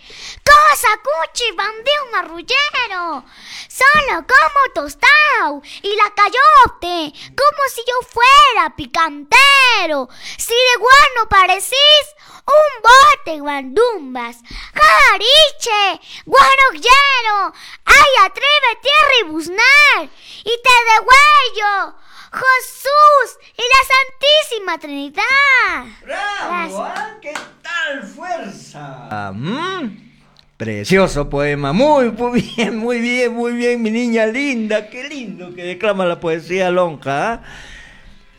[0.45, 3.25] Cosa cuchi, bandido marrullero.
[3.67, 10.09] Solo como tostado y la cayote, como si yo fuera picantero.
[10.37, 12.05] Si de guano parecís,
[12.45, 14.37] un bote guandumbas.
[14.73, 17.53] Jariche, guanoguero,
[17.85, 20.09] ay atrévete a rebuznar
[20.43, 21.95] y te degüello.
[22.31, 25.85] Jesús y la Santísima Trinidad.
[26.05, 26.83] ¡Bravo!
[26.83, 27.17] ¿ah?
[27.21, 29.07] ¿Qué tal fuerza?
[29.11, 30.11] Ah, mm,
[30.55, 31.73] Precioso poema.
[31.73, 34.89] Muy, muy bien, muy bien, muy bien, mi niña linda.
[34.89, 37.33] Qué lindo que declama la poesía lonja.
[37.33, 37.43] ¿ah?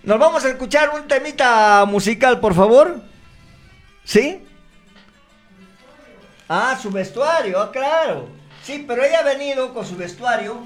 [0.05, 3.03] Nos vamos a escuchar un temita musical, por favor.
[4.05, 4.43] ¿Sí?
[6.49, 8.29] Ah, su vestuario, ah, claro.
[8.63, 10.59] Sí, pero ella ha venido con su vestuario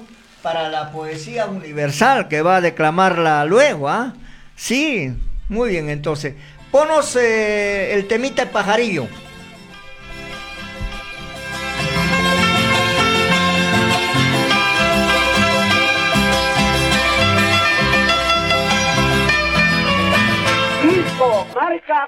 [0.47, 4.13] para la poesía universal que va a declamarla luego, ¿ah?
[4.55, 5.13] Sí,
[5.49, 6.35] muy bien, entonces.
[6.71, 9.09] Ponos eh, el temita pajarillo.
[21.55, 22.07] Marca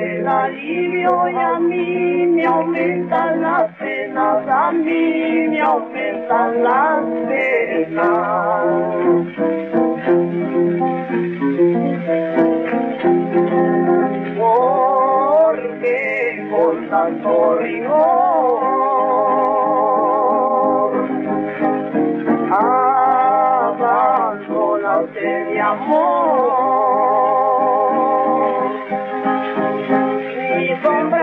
[0.00, 8.00] el alivio y a mí me aumentan las penas, a mí me aumentan las penas.
[14.38, 15.98] Porque
[16.50, 18.30] con tanto rigor
[24.60, 26.89] abandonaste mi amor.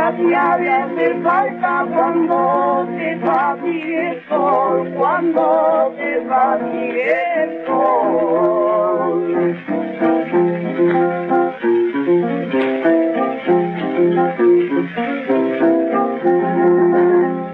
[0.08, 7.68] Mi sombra te hace falta cuando te fatigue el sol, cuando te fatigue el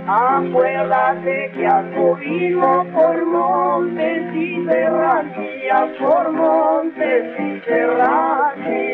[0.08, 8.94] Acuérdate que has movido por montes y serranías, por montes y serranías.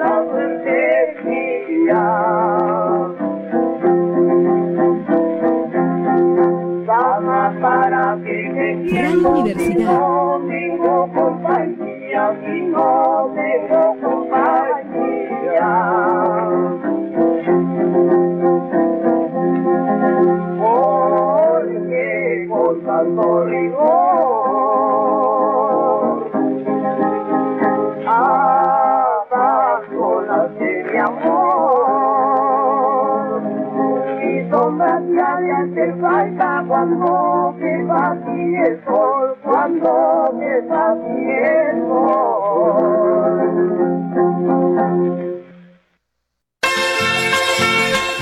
[0.00, 2.04] la suerte mía.
[7.60, 9.18] Para que me quiero
[9.58, 10.17] si no tengo
[12.28, 13.47] compañía, si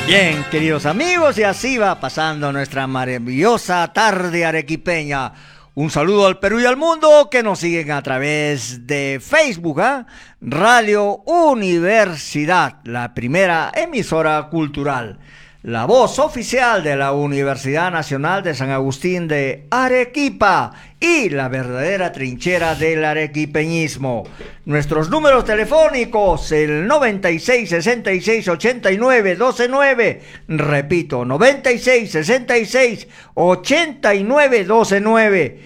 [0.06, 5.32] Bien, queridos amigos, y así va pasando nuestra maravillosa tarde arequipeña.
[5.74, 10.06] Un saludo al Perú y al mundo que nos siguen a través de Facebook, ¿ah?
[10.40, 15.18] Radio Universidad, la primera emisora cultural.
[15.64, 20.72] La voz oficial de la Universidad Nacional de San Agustín de Arequipa
[21.06, 24.24] y la verdadera trinchera del arequipeñismo.
[24.64, 35.60] Nuestros números telefónicos, el 96 66 89 12 9, repito, 96 66 89 12 9.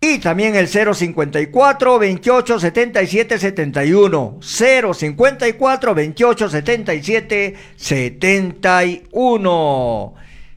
[0.00, 4.38] Y también el 054 28 77 71.
[4.40, 10.14] 054 28 77 71.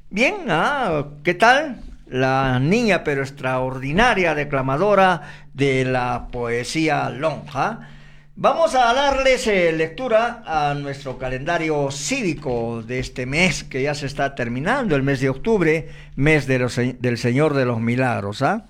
[0.10, 1.89] Bien, ah, ¿qué tal?
[2.10, 5.22] La niña pero extraordinaria declamadora
[5.54, 7.88] de la poesía lonja.
[8.36, 14.06] Vamos a darles eh, lectura a nuestro calendario cívico de este mes que ya se
[14.06, 18.42] está terminando, el mes de octubre, mes de los, del Señor de los Milagros.
[18.42, 18.66] ¿ah?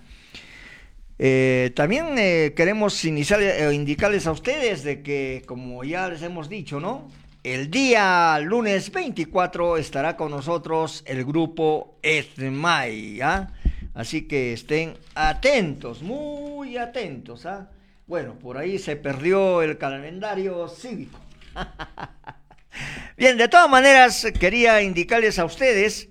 [1.17, 7.07] Eh, también eh, queremos indicarles a ustedes de que, como ya les hemos dicho, ¿no?
[7.43, 13.53] El día lunes 24 estará con nosotros el grupo Etmay, ¿ah?
[13.93, 17.69] Así que estén atentos, muy atentos, ¿ah?
[18.07, 21.17] Bueno, por ahí se perdió el calendario cívico.
[23.17, 26.09] Bien, de todas maneras, quería indicarles a ustedes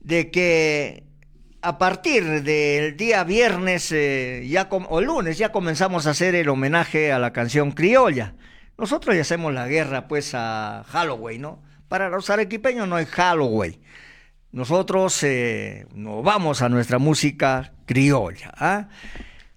[0.00, 1.04] de que
[1.60, 7.12] a partir del día viernes eh, ya o lunes ya comenzamos a hacer el homenaje
[7.12, 8.34] a la canción criolla.
[8.78, 11.62] Nosotros ya hacemos la guerra pues a Halloween, ¿no?
[11.88, 13.78] Para los arequipeños no hay Halloween.
[14.50, 18.52] Nosotros eh, nos vamos a nuestra música criolla.
[18.56, 18.88] ¿ah?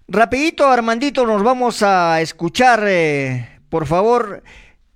[0.08, 4.42] Rapidito, Armandito, nos vamos a escuchar, eh, por favor,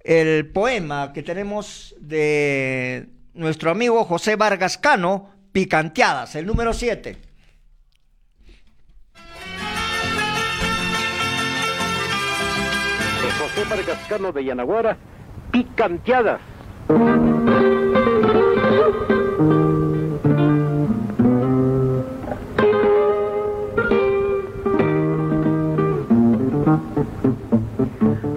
[0.03, 7.30] el poema que tenemos de nuestro amigo José Vargas Cano, picanteadas, el número 7.
[13.41, 14.99] José Margascano de Yanaguara,
[15.51, 16.41] picanteadas.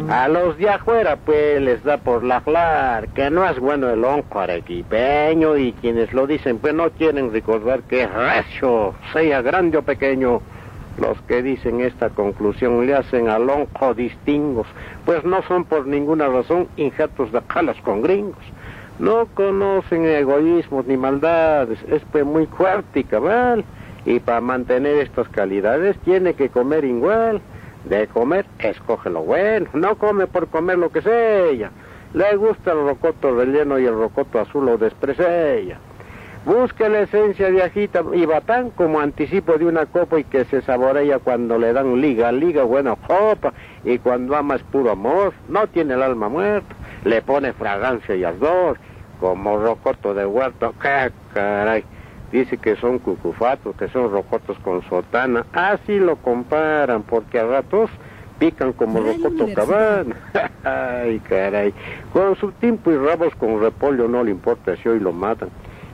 [0.09, 4.05] A los de afuera, pues, les da por la flar, que no es bueno el
[4.05, 9.79] onco arequipeño, y quienes lo dicen, pues, no quieren recordar que es recio, sea grande
[9.79, 10.41] o pequeño,
[10.97, 14.67] Los que dicen esta conclusión le hacen al lonjo distingos,
[15.05, 18.43] pues no son por ninguna razón injertos de calas con gringos.
[18.99, 23.65] No conocen egoísmos ni maldades, es pues muy fuerte y cabal.
[24.05, 27.41] Y para mantener estas calidades tiene que comer igual.
[27.85, 31.71] De comer, escoge lo bueno, no come por comer lo que sea.
[32.13, 35.79] Le gusta el rocoto relleno y el rocoto azul lo desprecia.
[36.45, 40.61] Busque la esencia de ajita y batán como anticipo de una copa y que se
[40.61, 43.53] saborea cuando le dan liga, liga, buena copa.
[43.85, 46.75] Y cuando ama es puro amor, no tiene el alma muerta.
[47.05, 48.77] Le pone fragancia y ardor,
[49.21, 50.73] como rocoto de huerto.
[50.81, 51.85] ¡Qué caray!
[52.33, 55.45] Dice que son cucufatos, que son rocotos con sotana.
[55.53, 57.89] Así lo comparan, porque a ratos
[58.37, 60.15] pican como rocoto cabana.
[60.65, 61.73] Ay, caray.
[62.11, 65.49] Con su tiempo y rabos con repollo no le importa si hoy lo matan.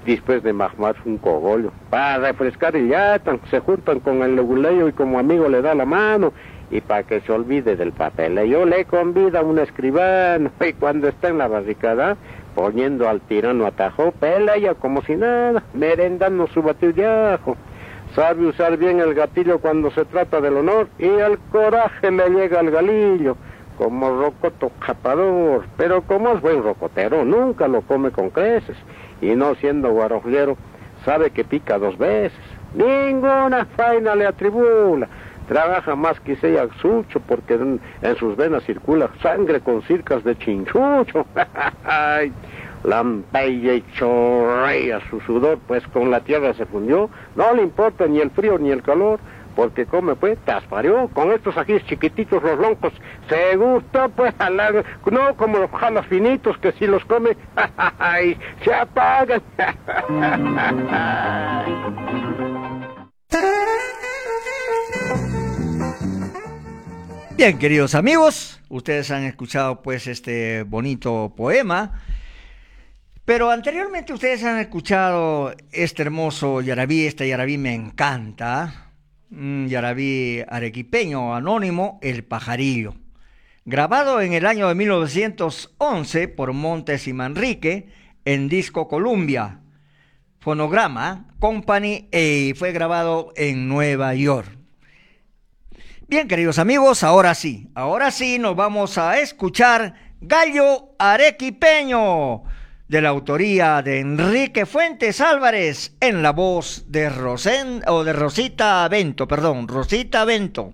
[0.10, 1.72] Después de mahmar un cogollo.
[1.92, 5.86] Para refrescar y yatan, se juntan con el leguleyo y como amigo le da la
[5.86, 6.34] mano.
[6.72, 10.50] Y para que se olvide del papel, yo le convida a un escribano.
[10.68, 12.18] Y cuando está en la barricada,
[12.56, 17.56] poniendo al tirano atajo, pela ella como si nada, merendando su batido de ajo.
[18.16, 22.62] Sabe usar bien el gatillo cuando se trata del honor y el coraje le llega
[22.62, 23.38] al galillo,
[23.78, 25.66] como rocoto capador.
[25.78, 28.76] Pero como es buen rocotero, nunca lo come con creces.
[29.22, 30.58] Y no siendo guarojero,
[31.06, 32.38] sabe que pica dos veces.
[32.74, 35.08] Ninguna faina le atribula.
[35.48, 40.38] Trabaja más que sea sucho porque en, en sus venas circula sangre con circas de
[40.38, 41.26] chinchucho.
[42.84, 47.10] Lampeya y chorrea su sudor, pues con la tierra se fundió.
[47.36, 49.20] No le importa ni el frío ni el calor,
[49.60, 51.10] porque come pues, tasparió.
[51.10, 52.94] Con estos aquí chiquititos los loncos,
[53.28, 57.36] se gusta pues, jalar, no como los jalas finitos que si los come,
[58.00, 59.44] ay, se apagan.
[67.36, 72.02] Bien, queridos amigos, ustedes han escuchado pues este bonito poema.
[73.26, 78.89] Pero anteriormente ustedes han escuchado este hermoso yarabí, este yarabí me encanta,
[79.30, 82.96] yarabí arequipeño anónimo, El Pajarillo,
[83.66, 87.90] grabado en el año de 1911 por Montes y Manrique
[88.26, 89.60] en disco Columbia,
[90.40, 94.58] Fonograma Company y fue grabado en Nueva York.
[96.08, 102.44] Bien, queridos amigos, ahora sí, ahora sí nos vamos a escuchar Gallo Arequipeño
[102.90, 108.88] de la autoría de Enrique Fuentes Álvarez en la voz de Rosen o de Rosita
[108.90, 110.74] Bento, perdón, Rosita Bento.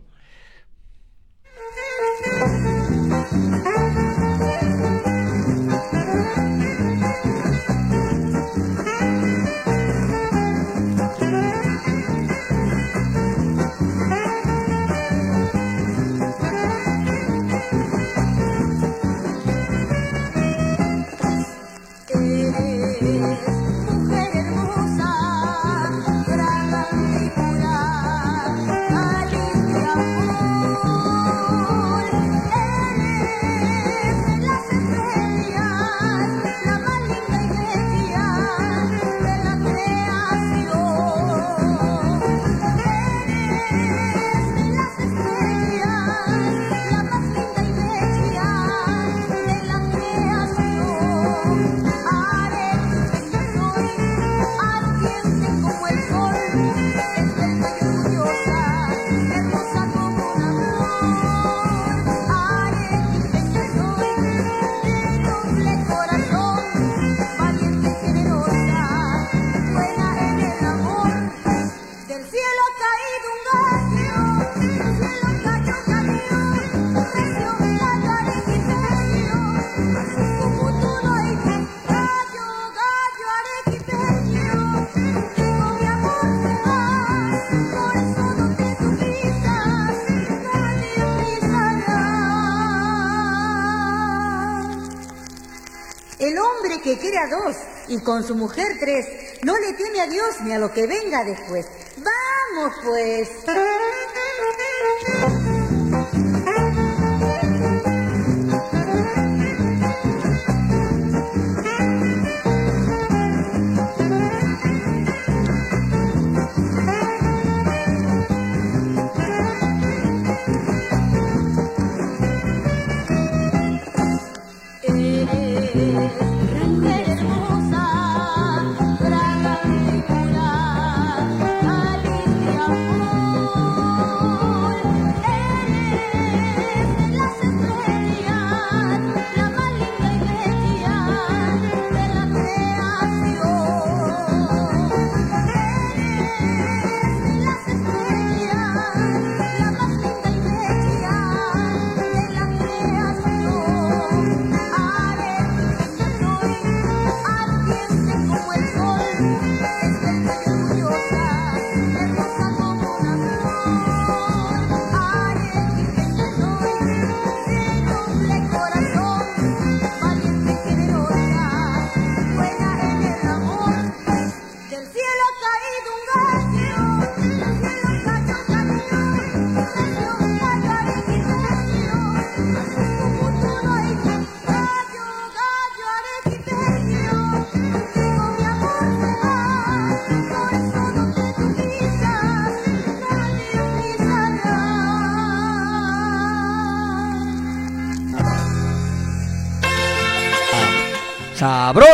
[96.85, 97.55] Que quiere a dos
[97.87, 101.23] y con su mujer tres, no le teme a Dios ni a lo que venga
[101.23, 101.65] después.
[101.97, 103.27] Vamos pues.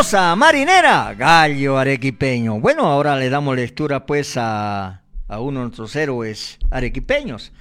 [0.02, 2.60] Sabrosa marinera, gallo arequipeño.
[2.60, 7.52] Bueno, ahora le damos lectura pues a, a uno de nuestros héroes arequipeños.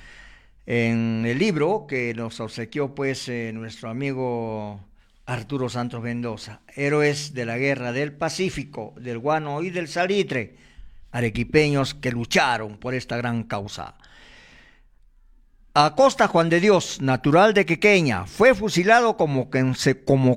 [0.64, 4.80] En el libro que nos obsequió pues eh, nuestro amigo
[5.26, 10.56] Arturo Santos Mendoza, Héroes de la Guerra del Pacífico, del Guano y del Salitre,
[11.12, 13.96] arequipeños que lucharon por esta gran causa.
[15.72, 19.50] Acosta Juan de Dios, natural de Quequeña, fue fusilado como,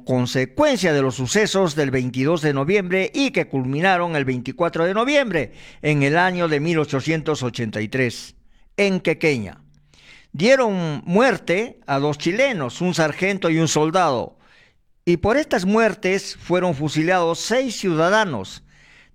[0.06, 5.54] consecuencia de los sucesos del 22 de noviembre y que culminaron el 24 de noviembre
[5.82, 8.36] en el año de 1883
[8.78, 9.64] en Quequeña.
[10.34, 14.38] Dieron muerte a dos chilenos, un sargento y un soldado,
[15.04, 18.64] y por estas muertes fueron fusilados seis ciudadanos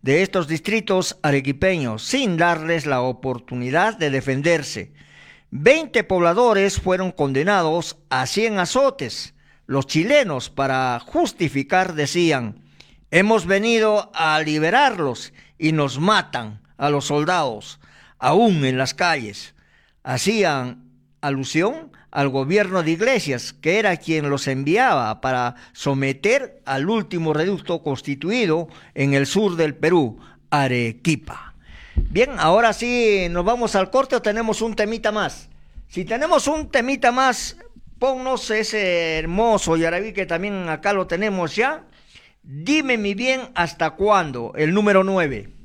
[0.02, 4.92] de estos distritos arequipeños sin darles la oportunidad de defenderse
[5.50, 9.34] Veinte pobladores fueron condenados a cien azotes.
[9.66, 12.60] Los chilenos, para justificar, decían,
[13.10, 17.80] hemos venido a liberarlos y nos matan a los soldados,
[18.18, 19.54] aún en las calles.
[20.02, 20.84] Hacían
[21.22, 27.82] alusión al gobierno de Iglesias, que era quien los enviaba para someter al último reducto
[27.82, 30.18] constituido en el sur del Perú,
[30.50, 31.47] Arequipa.
[32.10, 35.48] Bien, ahora sí, nos vamos al corte o tenemos un temita más.
[35.88, 37.56] Si tenemos un temita más,
[37.98, 41.84] ponnos ese hermoso Yarabí que también acá lo tenemos ya.
[42.42, 45.57] Dime mi bien hasta cuándo, el número 9.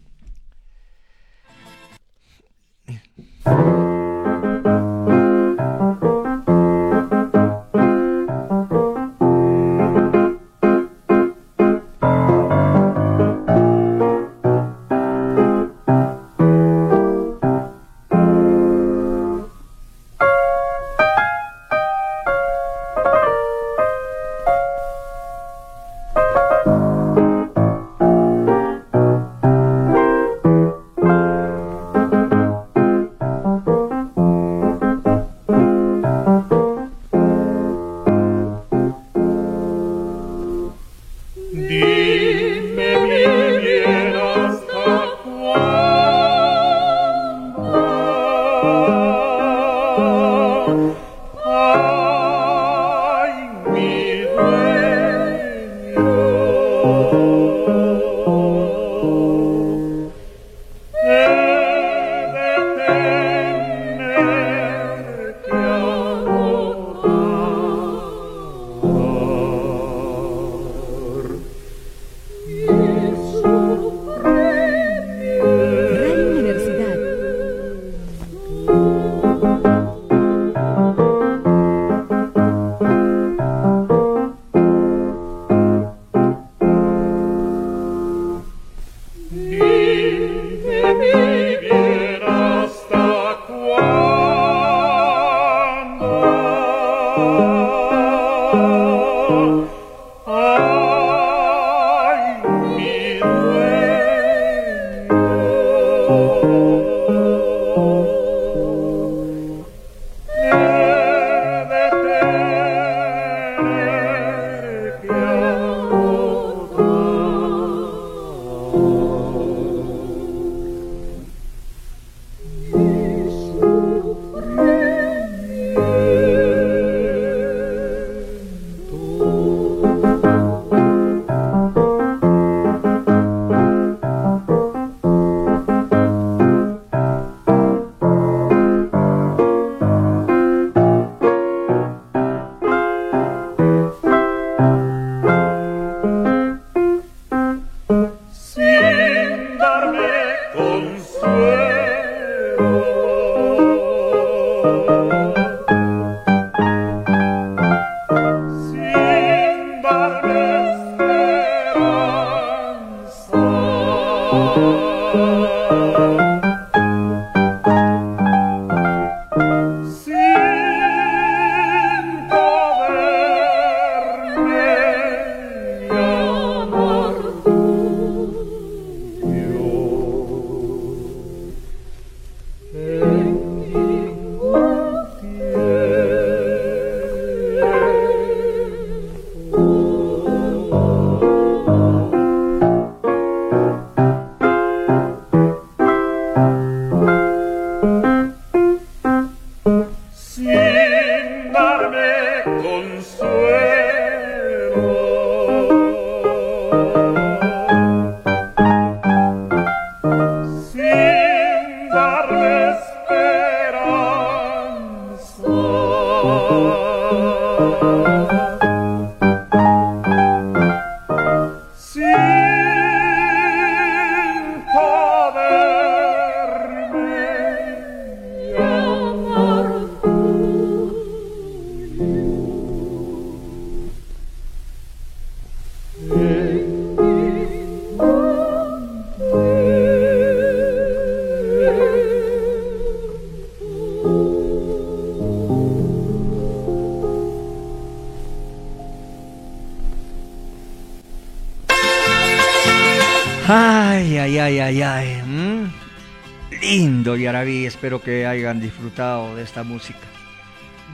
[257.83, 260.07] Espero que hayan disfrutado de esta música.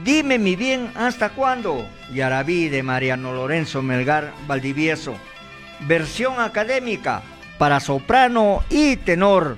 [0.02, 1.88] Dime, mi bien, ¿hasta cuándo?
[2.12, 5.14] Yaraví de Mariano Lorenzo Melgar Valdivieso.
[5.86, 7.22] Versión académica
[7.58, 9.56] para soprano y tenor.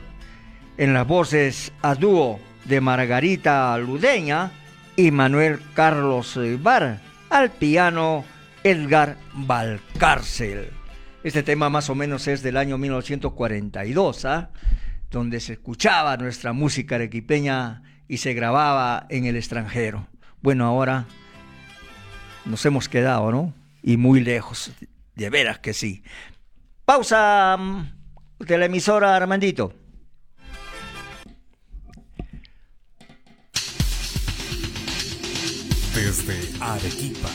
[0.77, 4.51] En las voces a dúo de Margarita Ludeña
[4.95, 7.01] y Manuel Carlos Ibar.
[7.31, 8.27] Al piano
[8.63, 10.69] Edgar Valcárcel.
[11.25, 14.51] Este tema más o menos es del año 1942, ¿ah?
[15.13, 20.09] Donde se escuchaba nuestra música arequipeña y se grababa en el extranjero.
[20.41, 21.07] Bueno, ahora
[22.45, 23.55] nos hemos quedado, ¿no?
[23.83, 24.73] Y muy lejos,
[25.15, 26.03] de veras que sí.
[26.85, 29.75] Pausa mm, de la emisora Armandito.
[35.95, 37.29] Desde Arequipa,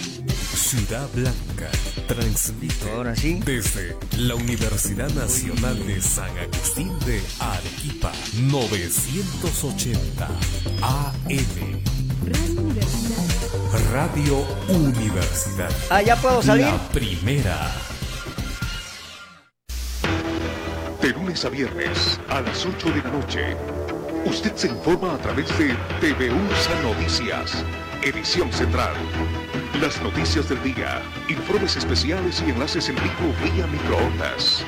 [0.58, 1.70] Ciudad Blanca,
[2.08, 3.40] transmite Ahora sí.
[3.46, 10.28] desde la Universidad Nacional de San Agustín de Arequipa, 980
[10.82, 11.82] AM.
[13.94, 15.70] Radio Universidad.
[15.92, 16.66] Ah, ¿ya puedo salir?
[16.66, 17.72] La primera.
[21.02, 23.56] De lunes a viernes a las 8 de la noche.
[24.26, 27.64] Usted se informa a través de TV USA Noticias,
[28.02, 28.96] edición central.
[29.76, 34.66] Las noticias del día, informes especiales y enlaces en vivo vía microondas.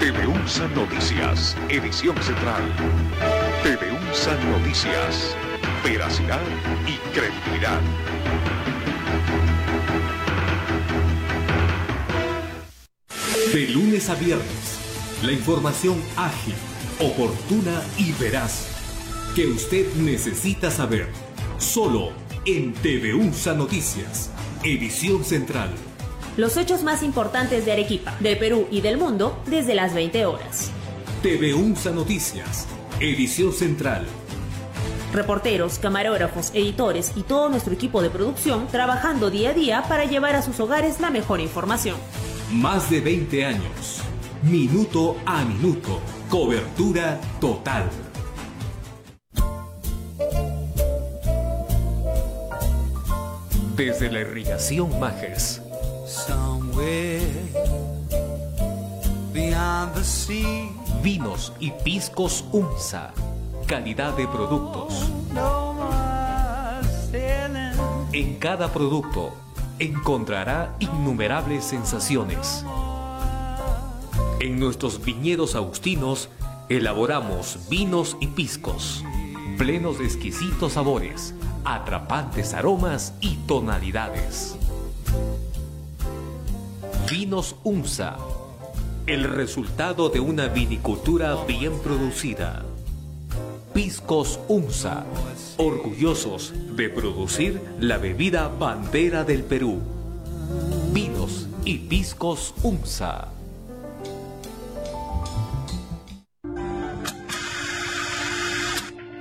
[0.00, 2.62] TV USA Noticias, edición central.
[3.62, 5.36] TV USA Noticias,
[5.84, 6.40] veracidad
[6.86, 7.80] y credibilidad.
[13.52, 16.54] De lunes a viernes, la información ágil,
[17.00, 18.66] oportuna y veraz
[19.36, 21.10] que usted necesita saber.
[21.58, 24.30] Solo en TV UNSA Noticias,
[24.64, 25.70] edición central.
[26.36, 30.72] Los hechos más importantes de Arequipa, del Perú y del mundo desde las 20 horas.
[31.22, 32.66] TV UNSA Noticias,
[32.98, 34.06] edición central.
[35.12, 40.34] Reporteros, camarógrafos, editores y todo nuestro equipo de producción trabajando día a día para llevar
[40.34, 41.96] a sus hogares la mejor información.
[42.50, 44.00] Más de 20 años.
[44.42, 46.00] Minuto a minuto.
[46.28, 47.88] Cobertura total.
[53.84, 54.92] Desde la irrigación
[56.06, 56.46] sea,
[61.02, 63.12] Vinos y piscos UNSA.
[63.66, 65.10] Calidad de productos.
[68.12, 69.32] En cada producto
[69.80, 72.64] encontrará innumerables sensaciones.
[74.38, 76.28] En nuestros viñedos agustinos
[76.68, 79.02] elaboramos vinos y piscos,
[79.58, 81.34] plenos de exquisitos sabores,
[81.64, 84.56] atrapantes aromas y tonalidades.
[87.10, 88.16] Vinos UNSA,
[89.06, 92.64] el resultado de una vinicultura bien producida.
[93.74, 95.04] Piscos UNSA,
[95.56, 99.80] orgullosos de producir la bebida bandera del Perú.
[100.92, 103.28] Vinos y piscos UNSA.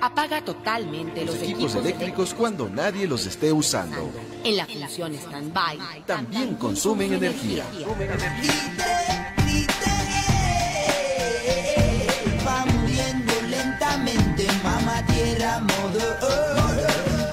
[0.02, 4.10] Apaga totalmente los, Los equipos eléctricos cuando nadie los esté usando.
[4.43, 6.06] En la función stand-by.
[6.08, 7.64] También consumen energía.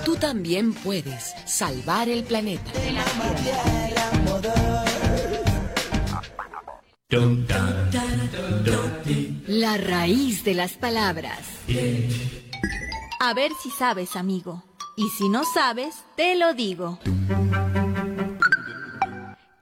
[0.04, 2.70] Tú también puedes salvar el planeta.
[9.46, 11.38] La raíz de las palabras.
[13.20, 14.62] A ver si sabes, amigo.
[14.96, 17.00] Y si no sabes, te lo digo.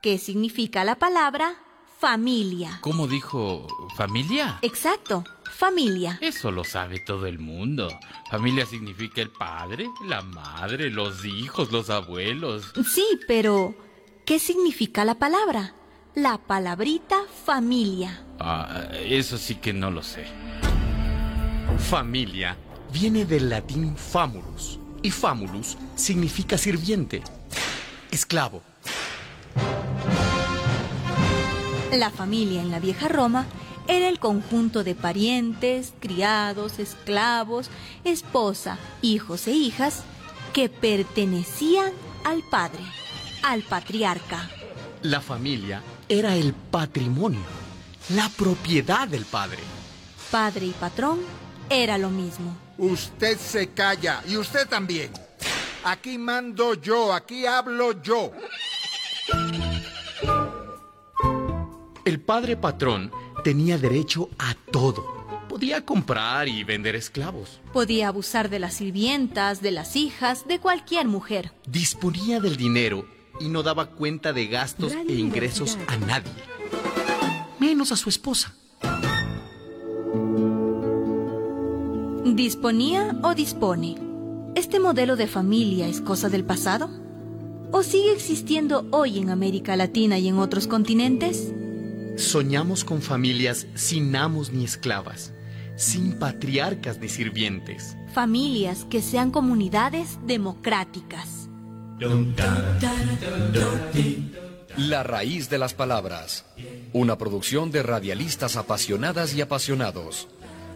[0.02, 1.54] ¿Qué significa la palabra
[1.98, 2.78] familia?
[2.82, 4.58] ¿Cómo dijo familia?
[4.60, 6.18] Exacto, familia.
[6.20, 7.88] Eso lo sabe todo el mundo.
[8.30, 12.74] Familia significa el padre, la madre, los hijos, los abuelos.
[12.86, 13.74] Sí, pero
[14.26, 15.74] ¿qué significa la palabra?
[16.14, 18.22] La palabrita familia.
[18.38, 20.26] Ah, eso sí que no lo sé.
[21.78, 22.56] Familia
[22.98, 27.22] viene del latín famulus y famulus significa sirviente,
[28.10, 28.62] esclavo.
[31.92, 33.44] La familia en la vieja Roma
[33.86, 37.68] era el conjunto de parientes, criados, esclavos,
[38.04, 40.02] esposa, hijos e hijas
[40.54, 41.92] que pertenecían
[42.24, 42.80] al padre,
[43.42, 44.48] al patriarca.
[45.02, 47.44] La familia era el patrimonio,
[48.14, 49.62] la propiedad del padre.
[50.30, 51.18] Padre y patrón
[51.68, 52.65] era lo mismo.
[52.78, 55.10] Usted se calla y usted también.
[55.84, 58.32] Aquí mando yo, aquí hablo yo.
[62.04, 63.10] El padre patrón
[63.44, 65.16] tenía derecho a todo.
[65.48, 67.60] Podía comprar y vender esclavos.
[67.72, 71.52] Podía abusar de las sirvientas, de las hijas, de cualquier mujer.
[71.66, 73.06] Disponía del dinero
[73.40, 76.32] y no daba cuenta de gastos Radio e ingresos a nadie.
[77.58, 78.54] Menos a su esposa.
[82.34, 83.94] ¿Disponía o dispone?
[84.56, 86.90] ¿Este modelo de familia es cosa del pasado?
[87.70, 91.52] ¿O sigue existiendo hoy en América Latina y en otros continentes?
[92.16, 95.32] Soñamos con familias sin amos ni esclavas,
[95.76, 97.96] sin patriarcas ni sirvientes.
[98.12, 101.48] Familias que sean comunidades democráticas.
[104.76, 106.44] La raíz de las palabras.
[106.92, 110.26] Una producción de radialistas apasionadas y apasionados.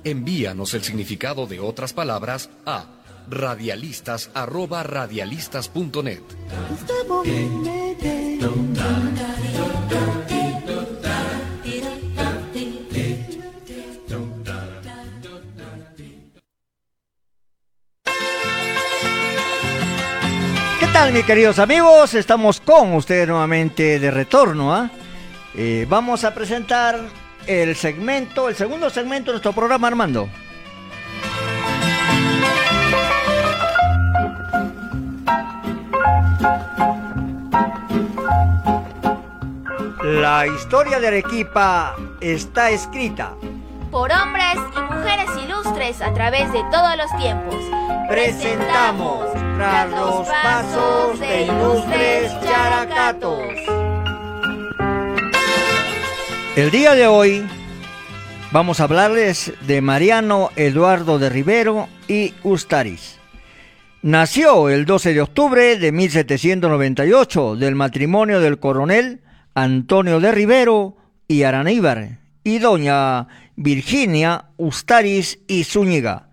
[0.03, 2.87] Envíanos el significado de otras palabras a
[3.29, 6.23] radialistas@radialistas.net.
[20.81, 22.15] ¿Qué tal, mis queridos amigos?
[22.15, 24.75] Estamos con ustedes nuevamente de retorno.
[24.75, 24.91] ¿ah?
[25.55, 27.20] Eh, vamos a presentar
[27.51, 30.29] el segmento, el segundo segmento de nuestro programa, Armando.
[40.05, 43.33] La historia de Arequipa está escrita.
[43.91, 47.57] Por hombres y mujeres ilustres a través de todos los tiempos.
[48.09, 49.25] Presentamos
[49.57, 53.80] tras los pasos de ilustres characatos.
[56.57, 57.47] El día de hoy
[58.51, 63.21] vamos a hablarles de Mariano Eduardo de Rivero y Ustaris.
[64.03, 69.21] Nació el 12 de octubre de 1798 del matrimonio del coronel
[69.55, 70.97] Antonio de Rivero
[71.29, 76.31] y Araníbar y doña Virginia Ustaris y Zúñiga,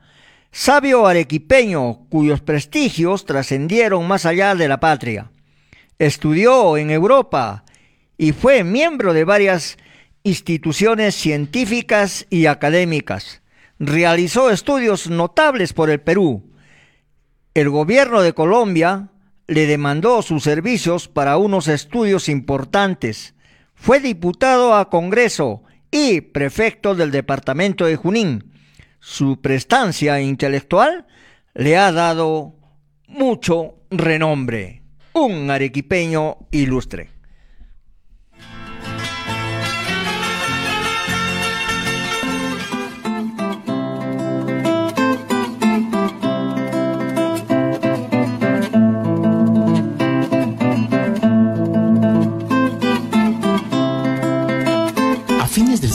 [0.51, 5.29] sabio arequipeño cuyos prestigios trascendieron más allá de la patria.
[5.99, 7.65] Estudió en Europa
[8.17, 9.77] y fue miembro de varias
[10.27, 13.41] instituciones científicas y académicas.
[13.79, 16.51] Realizó estudios notables por el Perú.
[17.53, 19.09] El gobierno de Colombia
[19.47, 23.35] le demandó sus servicios para unos estudios importantes.
[23.73, 28.51] Fue diputado a Congreso y prefecto del departamento de Junín.
[28.99, 31.07] Su prestancia intelectual
[31.53, 32.55] le ha dado
[33.07, 34.81] mucho renombre.
[35.13, 37.16] Un arequipeño ilustre.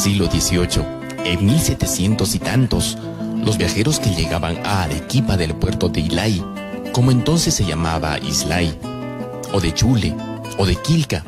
[0.03, 0.85] Siglo XVIII,
[1.25, 2.99] en 1700 y tantos,
[3.37, 6.45] los viajeros que llegaban a Arequipa del puerto de Ilay,
[6.91, 8.77] como entonces se llamaba Islay,
[9.53, 10.13] o de Chule,
[10.59, 11.25] o de Quilca,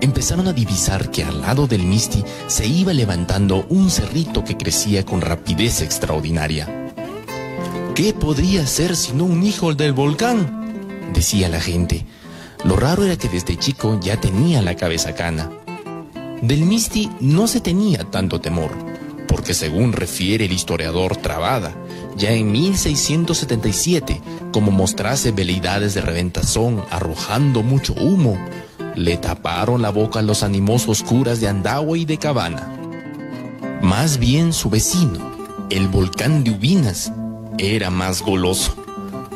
[0.00, 5.04] empezaron a divisar que al lado del Misti se iba levantando un cerrito que crecía
[5.04, 6.94] con rapidez extraordinaria.
[7.94, 11.12] ¿Qué podría ser sino un hijo del volcán?
[11.12, 12.06] decía la gente.
[12.64, 15.50] Lo raro era que desde chico ya tenía la cabeza cana.
[16.42, 18.72] Del Misti no se tenía tanto temor,
[19.28, 21.74] porque según refiere el historiador Trabada,
[22.16, 24.20] ya en 1677,
[24.52, 28.38] como mostrase veleidades de reventazón arrojando mucho humo,
[28.94, 32.70] le taparon la boca a los animosos curas de Andagua y de Cabana.
[33.82, 35.32] Más bien su vecino,
[35.70, 37.12] el volcán de Ubinas,
[37.58, 38.76] era más goloso.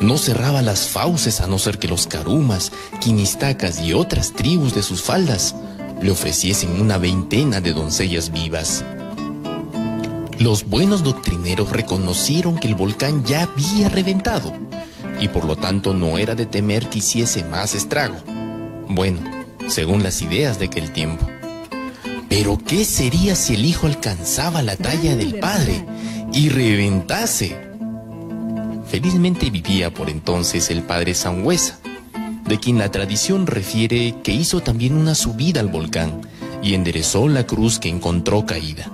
[0.01, 2.71] No cerraba las fauces a no ser que los carumas,
[3.01, 5.57] quinistacas y otras tribus de sus faldas
[6.01, 8.85] le ofreciesen una veintena de doncellas vivas.
[10.39, 14.53] Los buenos doctrineros reconocieron que el volcán ya había reventado
[15.21, 18.17] y por lo tanto no era de temer que hiciese más estrago.
[18.89, 19.21] Bueno,
[19.69, 21.27] según las ideas de aquel tiempo.
[22.29, 25.85] Pero ¿qué sería si el hijo alcanzaba la talla del padre
[26.33, 27.57] y reventase?
[28.87, 31.79] Felizmente vivía por entonces el padre Sangüesa,
[32.49, 36.23] de quien la tradición refiere que hizo también una subida al volcán
[36.63, 38.91] y enderezó la cruz que encontró caída.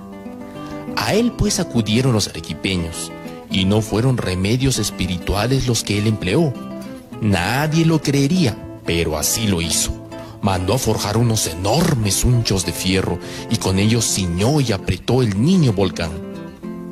[0.97, 3.11] A él pues acudieron los arequipeños,
[3.49, 6.53] y no fueron remedios espirituales los que él empleó.
[7.21, 9.93] Nadie lo creería, pero así lo hizo.
[10.41, 13.17] Mandó a forjar unos enormes unchos de fierro
[13.49, 16.11] y con ellos ciñó y apretó el niño volcán,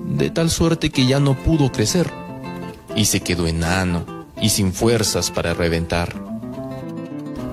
[0.07, 2.09] de tal suerte que ya no pudo crecer
[2.95, 4.05] y se quedó enano
[4.41, 6.22] y sin fuerzas para reventar.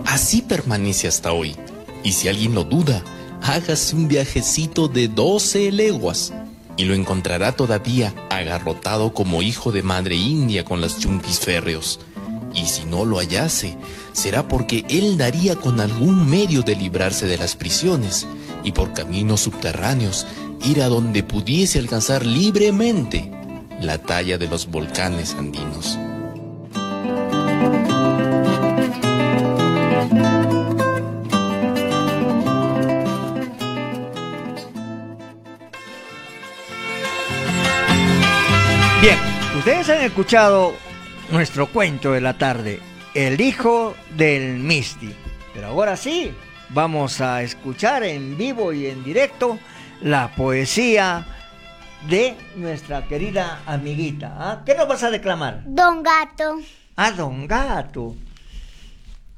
[0.07, 1.55] Así permanece hasta hoy,
[2.03, 3.03] y si alguien lo duda,
[3.43, 6.33] hágase un viajecito de 12 leguas
[6.77, 12.01] y lo encontrará todavía agarrotado como hijo de madre india con las chunquis férreos.
[12.55, 13.77] Y si no lo hallase,
[14.13, 18.27] será porque él daría con algún medio de librarse de las prisiones
[18.65, 20.27] y por caminos subterráneos
[20.65, 23.31] ir a donde pudiese alcanzar libremente
[23.81, 25.99] la talla de los volcanes andinos.
[39.01, 39.19] Bien,
[39.57, 40.75] ustedes han escuchado
[41.31, 42.81] nuestro cuento de la tarde,
[43.15, 45.15] El hijo del Misti.
[45.55, 46.35] Pero ahora sí,
[46.69, 49.59] vamos a escuchar en vivo y en directo
[50.03, 51.27] la poesía
[52.11, 54.35] de nuestra querida amiguita.
[54.37, 54.63] ¿ah?
[54.67, 55.63] ¿Qué nos vas a declamar?
[55.65, 56.61] Don Gato.
[56.97, 58.17] Ah, Don Gato.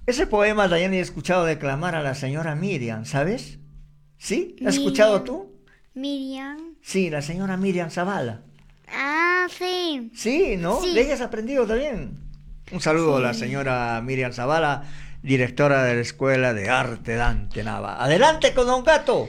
[0.06, 3.60] Ese poema Dayani he escuchado declamar a la señora Miriam, ¿sabes?
[4.18, 4.56] ¿Sí?
[4.58, 5.52] ¿La has escuchado tú?
[5.94, 6.58] Miriam.
[6.80, 8.42] Sí, la señora Miriam Zavala.
[8.92, 10.10] Ah, sí.
[10.14, 10.80] Sí, ¿no?
[10.80, 10.94] Sí.
[10.94, 12.18] ¿De ella has aprendido también?
[12.70, 14.84] Un saludo a la señora Miriam Zavala,
[15.22, 18.02] directora de la Escuela de Arte Dante Nava.
[18.02, 19.28] Adelante con Don Gato.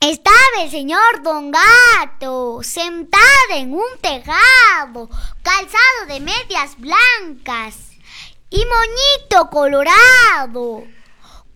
[0.00, 3.22] Estaba el señor Don Gato sentado
[3.54, 5.08] en un tejado,
[5.42, 7.92] calzado de medias blancas
[8.50, 10.84] y moñito colorado.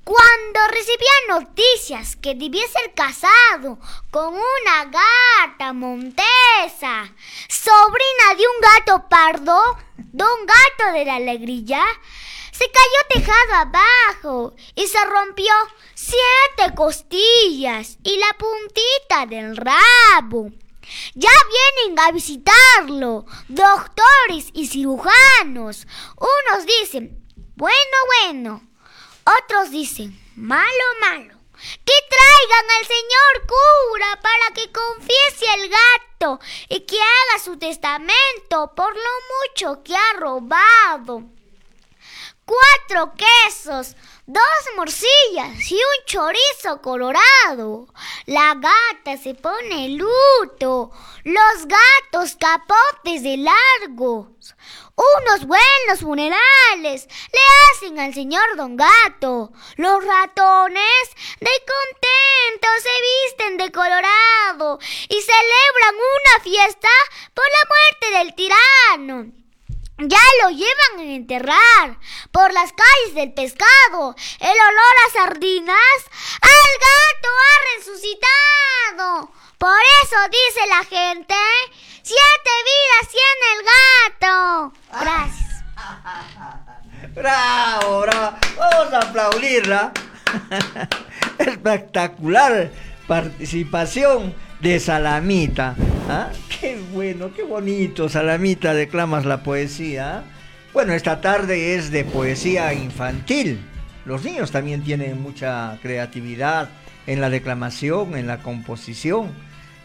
[0.08, 3.78] Cuando recibía noticias que debía ser casado
[4.10, 7.12] con una gata montesa,
[7.46, 11.84] sobrina de un gato pardo, don gato de la alegría,
[12.52, 15.52] se cayó tejado abajo y se rompió
[15.92, 20.48] siete costillas y la puntita del rabo.
[21.16, 21.32] Ya
[21.84, 25.86] vienen a visitarlo doctores y cirujanos.
[26.16, 27.22] Unos dicen,
[27.56, 28.67] bueno, bueno.
[29.36, 31.34] Otros dicen, malo, malo.
[31.84, 38.72] Que traigan al señor cura para que confiese el gato y que haga su testamento
[38.74, 41.24] por lo mucho que ha robado.
[42.46, 44.44] Cuatro quesos, dos
[44.76, 47.88] morcillas y un chorizo colorado.
[48.24, 50.90] La gata se pone luto,
[51.24, 54.54] los gatos capotes de largos.
[54.98, 59.52] Unos buenos funerales le hacen al señor Don Gato.
[59.76, 61.04] Los ratones
[61.38, 62.90] de contento se
[63.30, 66.88] visten de colorado y celebran una fiesta
[67.32, 69.32] por la muerte del tirano.
[69.98, 71.98] Ya lo llevan a enterrar
[72.32, 74.16] por las calles del pescado.
[74.40, 75.98] El olor a sardinas
[76.40, 79.32] al gato ha resucitado.
[79.58, 81.34] Por eso dice la gente,
[82.02, 83.60] siete vidas tiene el
[84.20, 84.72] gato.
[85.00, 85.64] Gracias.
[87.14, 88.36] Bravo, bravo.
[88.56, 89.92] Vamos a aplaudirla.
[91.38, 92.70] Espectacular
[93.08, 95.74] participación de Salamita.
[96.08, 96.28] ¿Ah?
[96.60, 98.08] Qué bueno, qué bonito.
[98.08, 100.22] Salamita, declamas la poesía.
[100.72, 103.60] Bueno, esta tarde es de poesía infantil.
[104.04, 106.68] Los niños también tienen mucha creatividad
[107.06, 109.30] en la declamación, en la composición.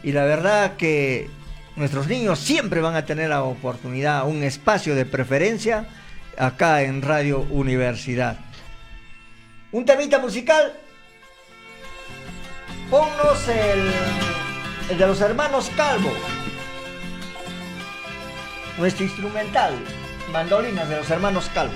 [0.03, 1.29] Y la verdad que
[1.75, 5.85] nuestros niños siempre van a tener la oportunidad, un espacio de preferencia
[6.37, 8.37] acá en Radio Universidad.
[9.71, 10.73] Un temita musical.
[12.89, 13.91] Ponnos el,
[14.89, 16.11] el de los hermanos Calvo.
[18.77, 19.73] Nuestro instrumental.
[20.31, 21.73] Mandolinas de los hermanos Calvo.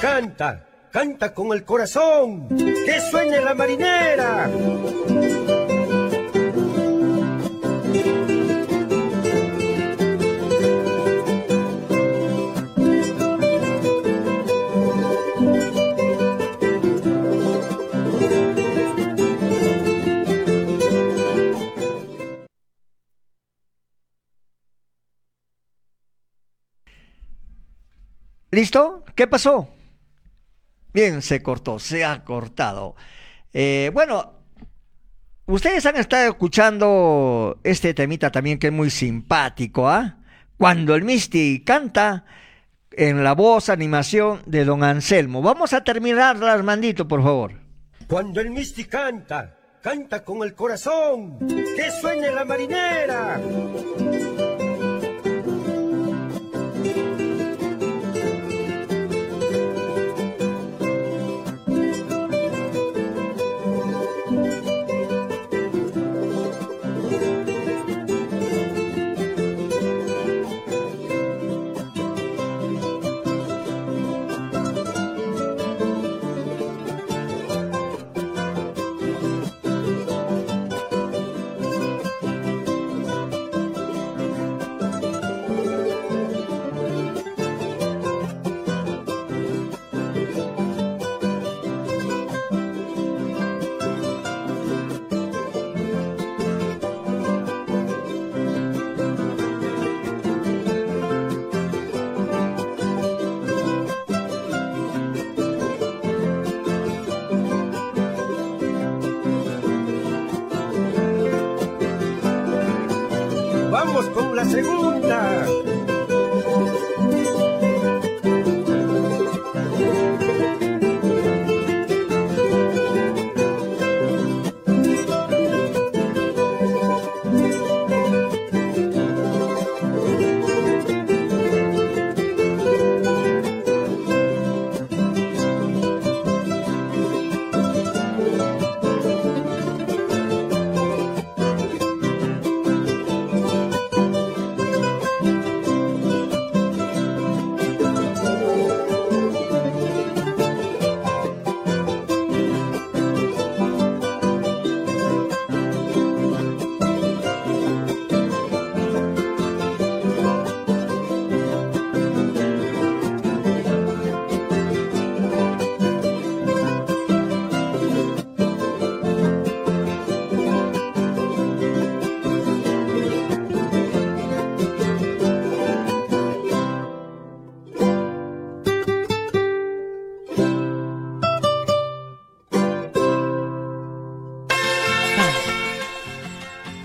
[0.00, 4.50] canta, canta con el corazón, que suene la marinera.
[28.50, 29.04] ¿Listo?
[29.14, 29.75] ¿Qué pasó?
[30.96, 32.96] Bien, se cortó, se ha cortado.
[33.52, 34.32] Eh, bueno,
[35.44, 40.16] ustedes han estado escuchando este temita también que es muy simpático, ¿ah?
[40.56, 42.24] Cuando el Misty canta
[42.92, 45.42] en la voz, animación de don Anselmo.
[45.42, 47.52] Vamos a terminar, Armandito, por favor.
[48.08, 53.38] Cuando el Misty canta, canta con el corazón, que sueñe la marinera.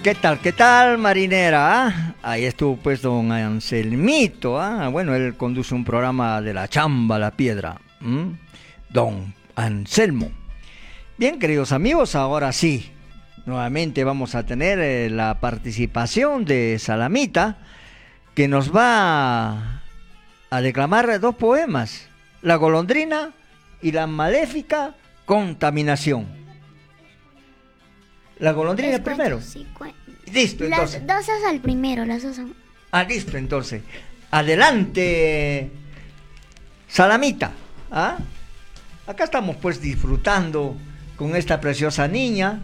[0.03, 0.39] ¿Qué tal?
[0.39, 1.87] ¿Qué tal, marinera?
[1.87, 2.13] ah?
[2.23, 4.59] Ahí estuvo pues don Anselmito.
[4.59, 7.79] ah, Bueno, él conduce un programa de la chamba, la piedra.
[8.89, 10.31] Don Anselmo.
[11.17, 12.91] Bien, queridos amigos, ahora sí.
[13.45, 17.57] Nuevamente vamos a tener eh, la participación de Salamita,
[18.33, 19.81] que nos va
[20.49, 22.07] a declamar dos poemas.
[22.41, 23.31] La golondrina
[23.83, 24.95] y la maléfica
[25.25, 26.40] contaminación.
[28.41, 29.39] La golondrina Tres, primero.
[29.73, 29.97] cuatro,
[30.33, 31.07] Listo, Las entonces.
[31.07, 32.53] dos es al primero, las dos son.
[32.91, 33.81] Ah, listo, entonces.
[34.31, 35.71] Adelante,
[36.87, 37.51] Salamita.
[37.91, 38.17] ¿ah?
[39.07, 40.75] Acá estamos pues disfrutando
[41.17, 42.61] con esta preciosa niña,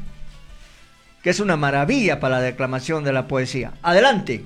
[1.23, 3.73] que es una maravilla para la declamación de la poesía.
[3.81, 4.45] Adelante.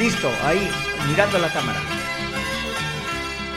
[0.00, 0.70] Listo, ahí,
[1.06, 1.78] mirando la cámara.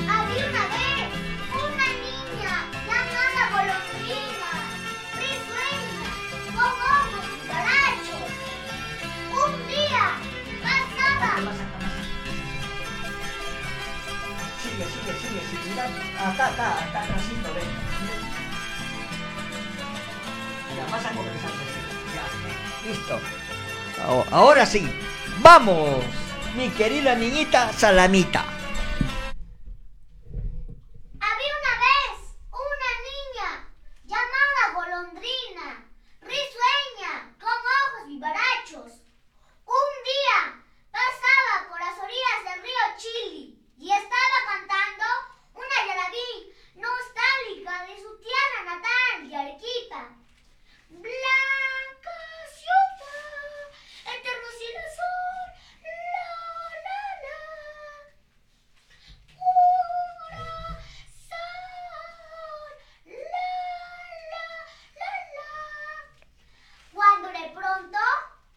[0.10, 1.08] Había una vez
[1.56, 4.52] una niña llamada Golondrina,
[5.16, 6.04] risueña,
[6.54, 7.24] con ojos.
[9.32, 10.04] Un día
[10.62, 11.32] pasaba.
[14.62, 15.64] Sigue, sigue, sigue, sigue.
[15.70, 15.86] Mira,
[16.28, 17.70] acá, acá, acá, atrásito, ven.
[20.76, 21.52] Ya, vas a comenzar.
[22.14, 22.24] Ya,
[22.90, 23.16] listo.
[24.30, 24.92] Ahora sí,
[25.40, 26.04] vamos,
[26.56, 28.46] mi querida niñita Salamita.
[31.20, 32.12] Había una vez
[32.52, 33.50] una niña
[67.84, 68.00] pronto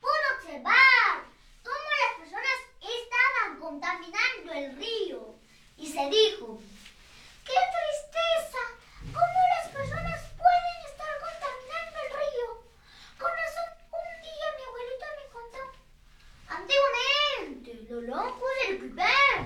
[0.01, 1.24] pudo observar
[1.65, 5.35] cómo las personas estaban contaminando el río
[5.77, 6.61] y se dijo,
[7.44, 8.62] ¡qué tristeza!
[9.07, 12.48] ¿Cómo las personas pueden estar contaminando el río?
[13.19, 15.62] Con razón, un día mi abuelito me contó,
[16.48, 19.36] antiguamente, los locos del primer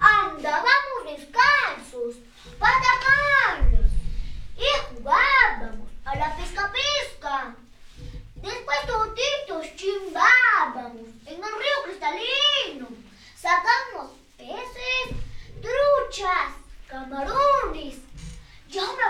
[0.00, 2.16] andábamos descalzos
[2.58, 3.90] para taparlos
[4.56, 7.56] y jugábamos a la pesca-pesca.
[8.46, 12.86] Después toditos chimbábamos en el río cristalino.
[13.36, 15.16] Sacamos peces,
[15.60, 16.54] truchas,
[16.86, 17.96] camarones.
[18.68, 19.02] Yo me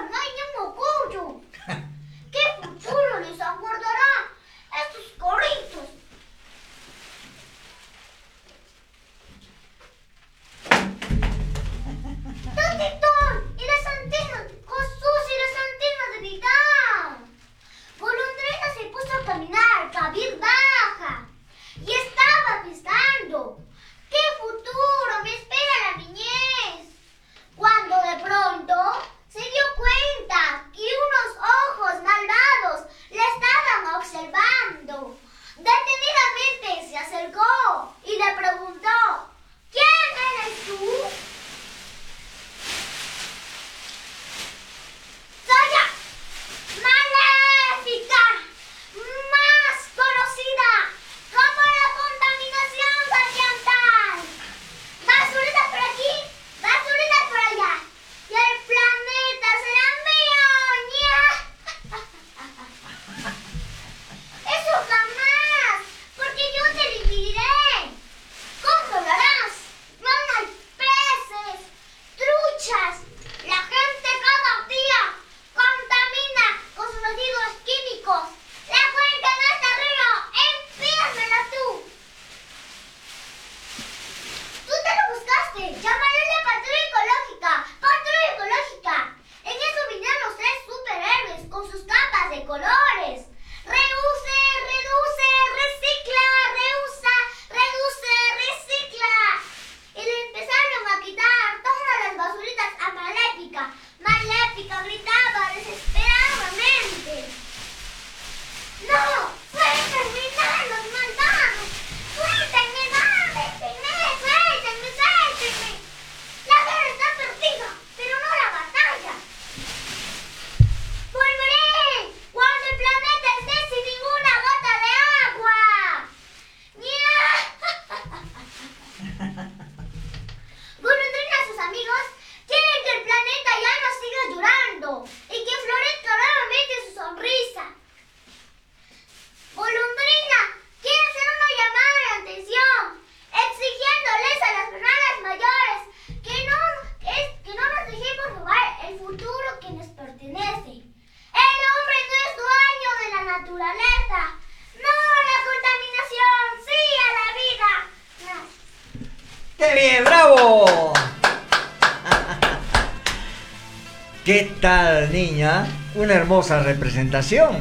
[165.06, 165.66] niña?
[165.94, 167.56] Una hermosa representación.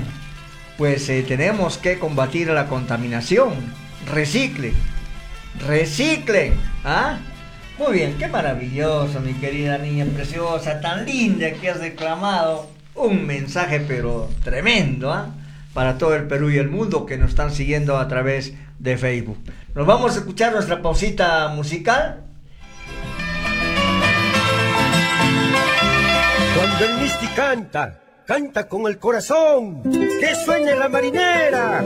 [0.77, 3.53] Pues eh, tenemos que combatir la contaminación.
[4.11, 4.73] Recicle.
[5.65, 6.53] Reciclen.
[6.83, 7.17] ¿Ah?
[7.77, 12.69] Muy bien, qué maravilloso, mi querida niña preciosa, tan linda que has declamado.
[12.93, 15.33] Un mensaje pero tremendo, ¿ah?
[15.73, 19.37] Para todo el Perú y el mundo que nos están siguiendo a través de Facebook.
[19.73, 22.14] Nos vamos a escuchar nuestra pausita musical.
[27.35, 31.83] Canta, canta con el corazón, que sueñe la marinera.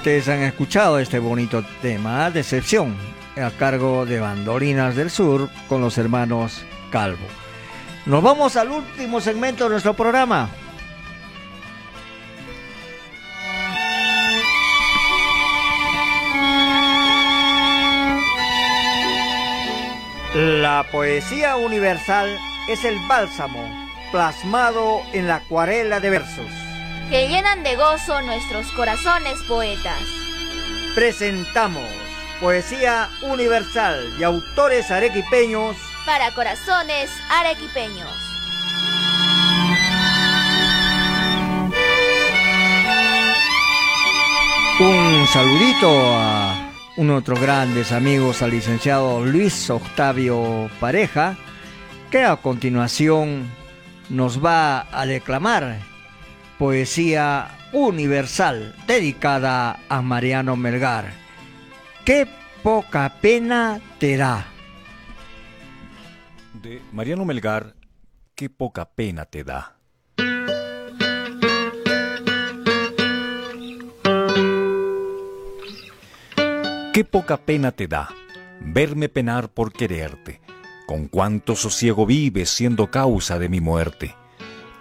[0.00, 2.96] Ustedes han escuchado este bonito tema, Decepción,
[3.36, 7.26] a cargo de Bandolinas del Sur con los hermanos Calvo.
[8.06, 10.48] Nos vamos al último segmento de nuestro programa.
[20.34, 22.38] La poesía universal
[22.70, 26.59] es el bálsamo plasmado en la acuarela de versos
[27.10, 30.00] que llenan de gozo nuestros corazones poetas.
[30.94, 31.82] presentamos
[32.40, 35.76] Poesía Universal de autores arequipeños
[36.06, 38.08] Para corazones arequipeños.
[44.78, 51.36] Un saludito a uno de nuestros grandes amigos, al licenciado Luis Octavio Pareja,
[52.10, 53.50] que a continuación
[54.08, 55.89] nos va a declamar
[56.60, 61.10] poesía universal dedicada a Mariano Melgar.
[62.04, 62.28] Qué
[62.62, 64.46] poca pena te da.
[66.52, 67.76] De Mariano Melgar,
[68.34, 69.78] qué poca pena te da.
[76.92, 78.10] Qué poca pena te da
[78.60, 80.42] verme penar por quererte,
[80.86, 84.19] con cuánto sosiego vives siendo causa de mi muerte.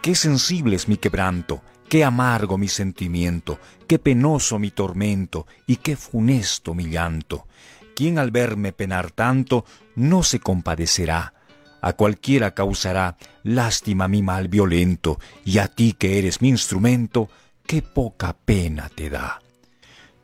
[0.01, 5.97] Qué sensible es mi quebranto, qué amargo mi sentimiento, qué penoso mi tormento y qué
[5.97, 7.47] funesto mi llanto.
[7.95, 9.65] Quien al verme penar tanto
[9.95, 11.33] no se compadecerá,
[11.81, 17.29] a cualquiera causará lástima mi mal violento, y a ti que eres mi instrumento,
[17.65, 19.41] qué poca pena te da.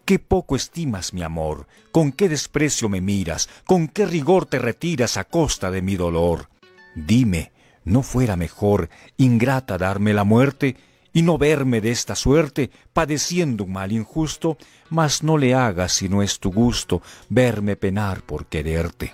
[0.05, 5.17] Qué poco estimas mi amor, con qué desprecio me miras, con qué rigor te retiras
[5.17, 6.49] a costa de mi dolor.
[6.93, 7.51] Dime,
[7.85, 10.75] ¿no fuera mejor, ingrata, darme la muerte
[11.13, 14.57] y no verme de esta suerte, padeciendo un mal injusto?
[14.89, 19.13] Mas no le hagas si no es tu gusto verme penar por quererte.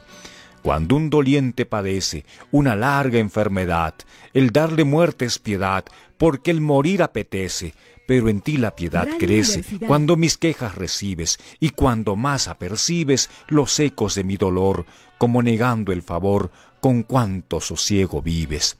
[0.63, 3.95] Cuando un doliente padece una larga enfermedad,
[4.33, 5.83] el darle muerte es piedad,
[6.17, 7.73] porque el morir apetece,
[8.07, 13.29] pero en ti la piedad Gran crece cuando mis quejas recibes y cuando más apercibes
[13.47, 14.85] los ecos de mi dolor,
[15.17, 16.51] como negando el favor
[16.81, 18.77] con cuánto sosiego vives.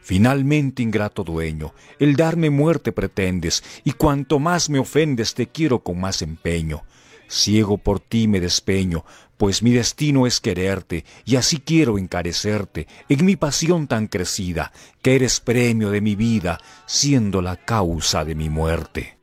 [0.00, 6.00] Finalmente, ingrato dueño, el darme muerte pretendes, y cuanto más me ofendes te quiero con
[6.00, 6.84] más empeño.
[7.28, 9.04] Ciego por ti me despeño,
[9.36, 14.72] pues mi destino es quererte, y así quiero encarecerte en mi pasión tan crecida,
[15.02, 19.19] que eres premio de mi vida, siendo la causa de mi muerte.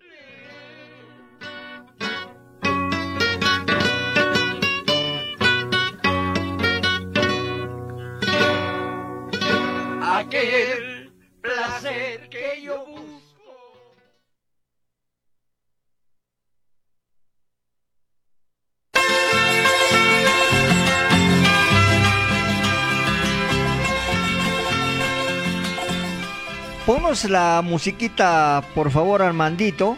[26.88, 29.98] Ponos la musiquita, por favor, Armandito.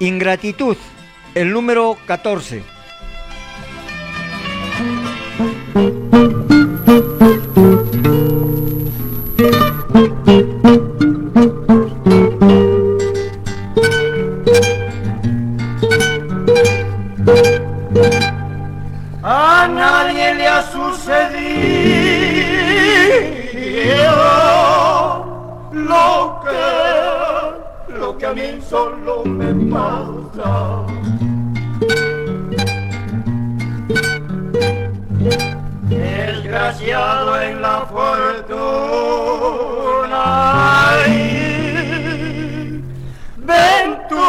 [0.00, 0.76] Ingratitud,
[1.36, 2.64] el número 14.
[28.18, 30.84] Que a mí solo me pasa.
[35.88, 38.54] Desgraciado en la fortuna.
[41.04, 41.14] ay,
[43.36, 44.20] Ventur,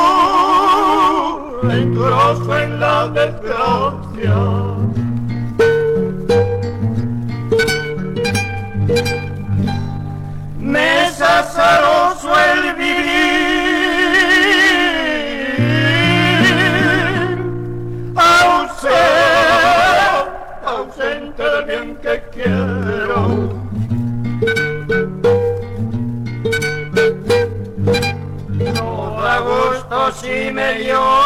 [1.68, 4.64] venturoso en la desgracia.
[30.73, 31.24] Si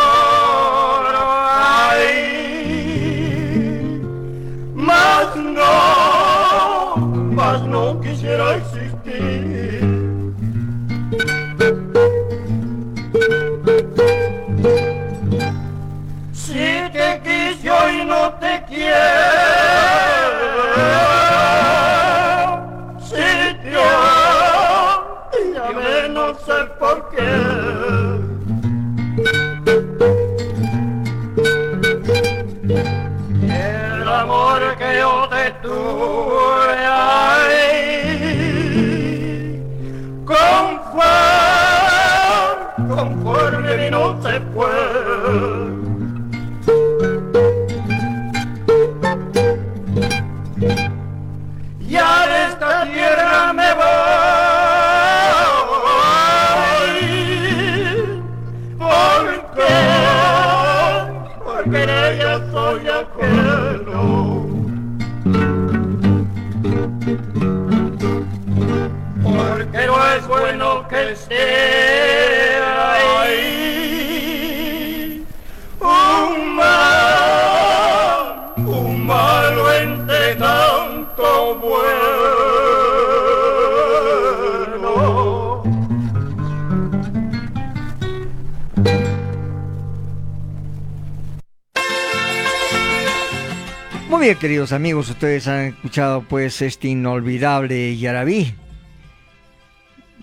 [94.39, 98.53] queridos amigos, ustedes han escuchado pues este inolvidable Yarabí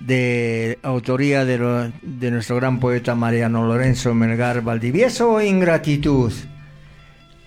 [0.01, 6.33] de autoría de, lo- de nuestro gran poeta Mariano Lorenzo Melgar Valdivieso, Ingratitud,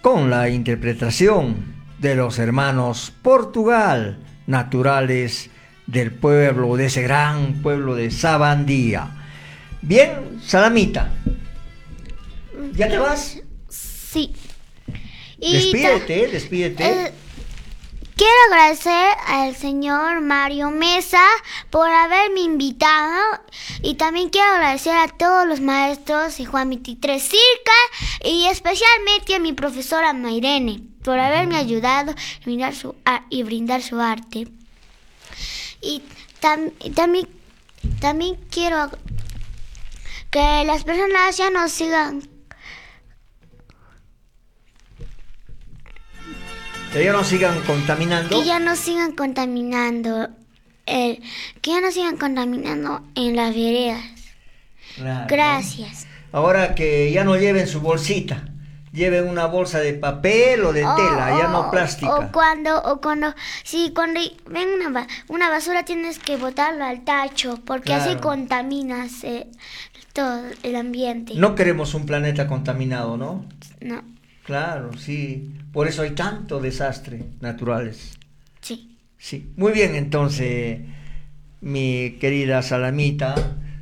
[0.02, 1.56] con la interpretación
[2.00, 5.50] de los hermanos Portugal, naturales
[5.88, 9.10] del pueblo, de ese gran pueblo de Sabandía.
[9.82, 11.10] Bien, Salamita,
[12.74, 13.40] ¿ya te vas?
[13.70, 14.34] Sí.
[15.42, 16.84] Y Despídete, despídete.
[17.08, 17.14] Eh,
[18.16, 21.24] Quiero agradecer al señor Mario Mesa
[21.70, 23.18] por haberme invitado
[23.82, 27.72] y también quiero agradecer a todos los maestros y Juan 23 Circa
[28.26, 33.82] y especialmente a mi profesora Mairene por haberme ayudado y brindar su, a- y brindar
[33.82, 34.50] su arte.
[35.82, 36.02] Y,
[36.42, 37.26] tam- también,
[38.02, 38.90] también quiero
[40.30, 42.28] que las personas ya no sigan
[46.94, 48.30] Que ya no sigan contaminando.
[48.30, 50.30] Que ya no sigan contaminando.
[50.86, 51.22] el-
[51.62, 54.02] que ya no sigan contaminando en las veredas.
[54.96, 55.28] Claro.
[55.30, 56.08] Gracias.
[56.32, 58.50] Ahora que ya no lleven su bolsita,
[58.92, 62.16] lleven una bolsa de papel o de O- tela, ya no o- plástica.
[62.16, 67.60] O cuando, o cuando, sí, cuando ven una, una basura tienes que botarlo al tacho,
[67.66, 68.22] porque así Claro.
[68.22, 69.48] contaminas eh,
[70.14, 71.34] todo el ambiente.
[71.36, 73.46] No queremos un planeta contaminado, ¿no?
[73.80, 74.02] No,
[74.50, 75.54] Claro, sí.
[75.72, 78.18] Por eso hay tanto desastre naturales.
[78.62, 78.88] sí.
[79.22, 79.54] Sí.
[79.58, 80.80] Muy bien, entonces,
[81.62, 83.36] mi querida Salamita,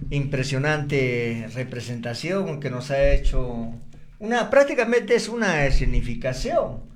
[0.09, 3.71] impresionante representación que nos ha hecho
[4.19, 6.89] una, prácticamente es una escenificación.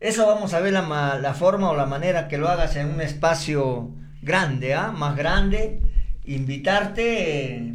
[0.00, 3.00] Eso vamos a ver la, la forma o la manera que lo hagas en un
[3.00, 3.90] espacio
[4.22, 4.92] grande, ¿ah?
[4.92, 5.82] Más grande.
[6.24, 7.74] Invitarte eh,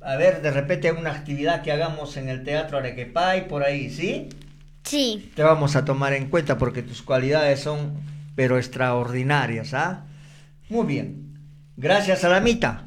[0.00, 4.28] a ver de repente una actividad que hagamos en el Teatro Arequepay, por ahí, ¿sí?
[4.84, 5.32] Sí.
[5.34, 7.98] Te vamos a tomar en cuenta porque tus cualidades son
[8.34, 10.04] pero extraordinarias, ¿ah?
[10.68, 11.38] Muy bien.
[11.76, 12.84] Gracias, Salamita.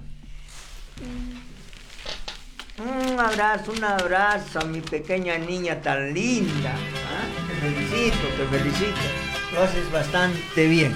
[2.79, 6.73] Un abrazo, un abrazo a mi pequeña niña tan linda.
[6.73, 7.47] ¿ah?
[7.47, 9.01] Te felicito, te felicito.
[9.53, 10.93] Lo haces bastante bien.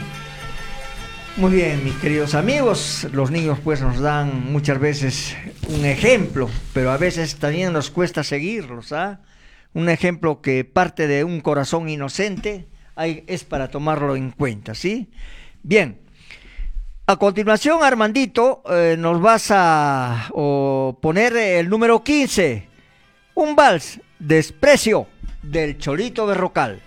[1.36, 5.36] Muy bien, mis queridos amigos, los niños pues nos dan muchas veces
[5.70, 9.20] un ejemplo, pero a veces también nos cuesta seguirlos, ¿ah?
[9.74, 15.10] Un ejemplo que parte de un corazón inocente hay- es para tomarlo en cuenta, ¿sí?
[15.62, 16.00] Bien,
[17.06, 20.30] a continuación, Armandito, eh, nos vas a
[21.02, 22.68] poner el número 15,
[23.36, 25.08] un vals, desprecio,
[25.44, 26.82] del Cholito Berrocal.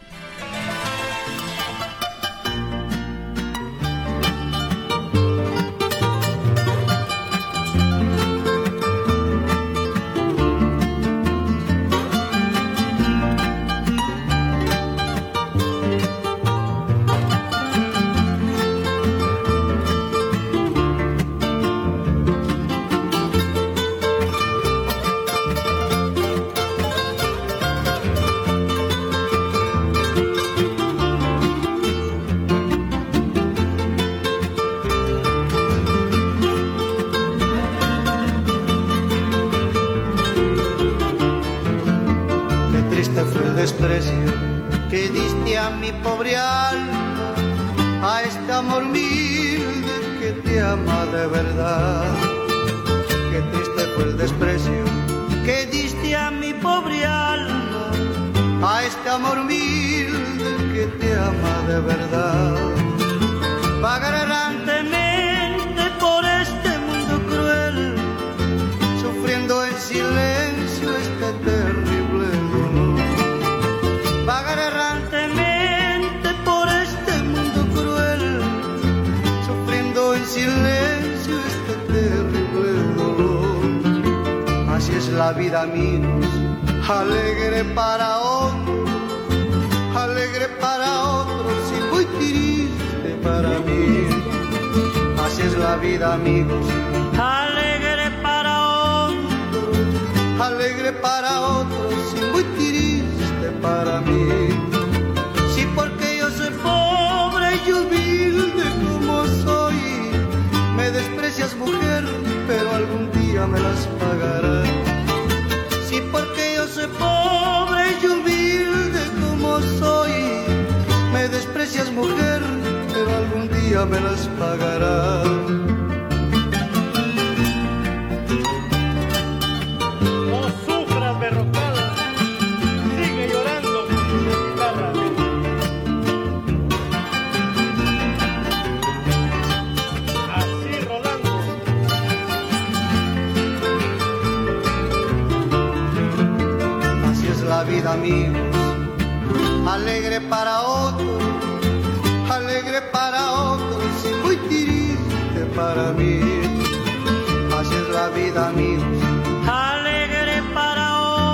[158.20, 158.98] Vida, amigos.
[159.46, 160.86] Alegre para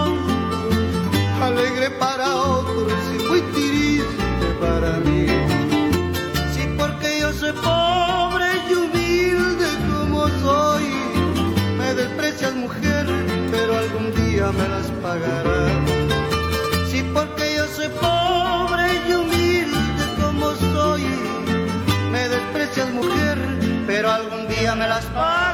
[0.05, 5.27] otros, alegre para otros y muy triste para mí.
[6.55, 10.87] Sí, porque yo soy pobre y humilde como soy.
[11.79, 13.07] Me desprecias mujer,
[13.51, 15.73] pero algún día me las pagarás.
[16.91, 21.05] Sí, porque yo soy pobre y humilde como soy.
[22.13, 23.39] Me desprecias mujer,
[23.87, 25.46] pero algún día me las pagarás.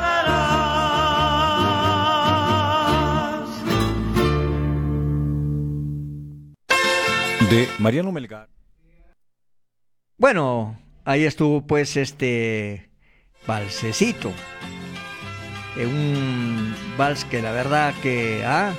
[7.53, 8.49] De Mariano Melgar.
[10.17, 12.89] Bueno, ahí estuvo pues este
[13.47, 14.33] valsecito.
[15.77, 18.73] Eh, un vals que la verdad que, ah,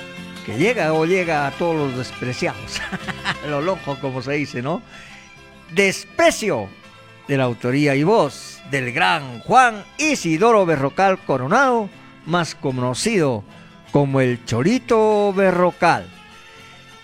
[0.43, 2.81] que llega o llega a todos los despreciados.
[3.47, 4.81] Lo loco como se dice, ¿no?
[5.71, 6.67] Desprecio
[7.27, 11.91] de la autoría y voz del gran Juan Isidoro Berrocal Coronado,
[12.25, 13.43] más conocido
[13.91, 16.07] como el Chorito Berrocal.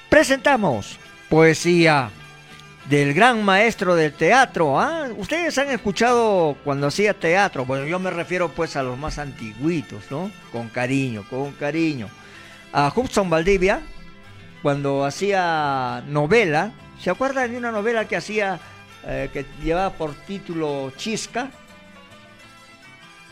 [0.09, 0.97] Presentamos
[1.29, 2.09] poesía
[2.89, 4.79] del gran maestro del teatro.
[4.79, 5.07] ¿ah?
[5.15, 10.09] Ustedes han escuchado cuando hacía teatro, bueno, yo me refiero pues a los más antiguitos,
[10.09, 10.31] ¿no?
[10.51, 12.09] Con cariño, con cariño.
[12.73, 13.81] A Hudson Valdivia,
[14.61, 18.59] cuando hacía novela, ¿se acuerdan de una novela que hacía,
[19.05, 21.49] eh, que llevaba por título Chisca?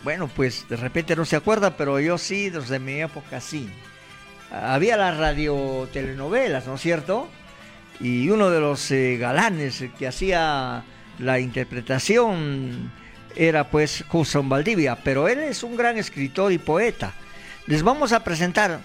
[0.04, 3.70] Bueno, pues de repente no se acuerda, pero yo sí, desde mi época sí.
[4.52, 7.28] Había las radiotelenovelas, ¿no es cierto?
[8.00, 10.84] Y uno de los eh, galanes que hacía
[11.20, 12.92] la interpretación
[13.36, 17.14] era pues Hudson Valdivia, pero él es un gran escritor y poeta.
[17.66, 18.80] Les vamos a presentar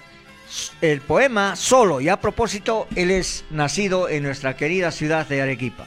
[0.80, 5.86] el poema solo y a propósito, él es nacido en nuestra querida ciudad de Arequipa.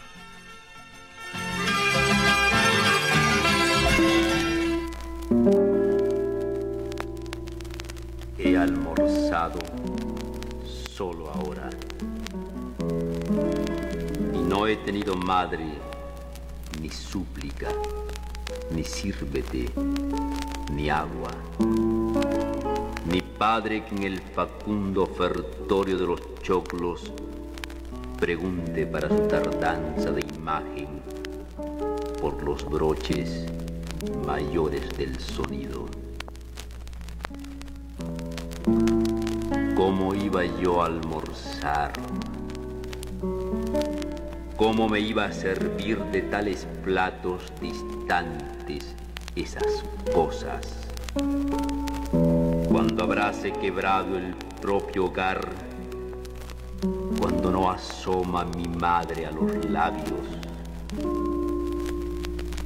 [8.38, 9.60] He almorzado
[14.56, 15.66] no he tenido madre,
[16.82, 17.68] ni súplica,
[18.72, 19.70] ni sírvete,
[20.72, 21.32] ni agua,
[23.12, 27.12] ni padre que en el facundo ofertorio de los choclos
[28.18, 31.02] pregunte para su tardanza de imagen
[32.22, 33.48] por los broches
[34.26, 35.86] mayores del sonido.
[39.76, 41.92] ¿Cómo iba yo a almorzar?
[44.58, 48.96] ¿Cómo me iba a servir de tales platos distantes
[49.36, 49.84] esas
[50.14, 50.88] cosas?
[52.70, 55.42] Cuando habráse quebrado el propio hogar,
[57.20, 60.26] cuando no asoma mi madre a los labios,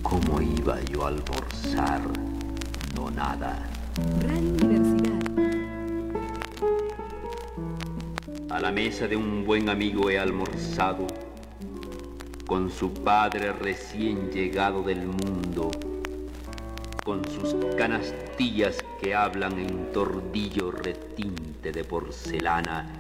[0.04, 2.02] ¿cómo iba yo a almorzar?
[2.96, 3.68] No nada.
[8.52, 11.08] A la mesa de un buen amigo he almorzado
[12.50, 15.70] con su padre recién llegado del mundo,
[17.06, 22.92] con sus canastillas que hablan en tordillo retinte de porcelana,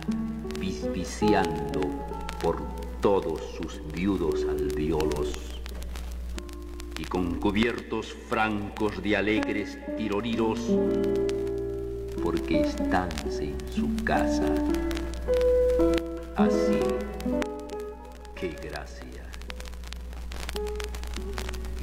[0.59, 1.81] bisbiciando
[2.43, 2.61] por
[3.01, 5.33] todos sus viudos albiolos,
[6.99, 10.59] y con cubiertos francos de alegres tiroriros,
[12.21, 14.45] porque estánse en su casa.
[16.35, 16.77] Así,
[18.35, 19.08] qué gracia.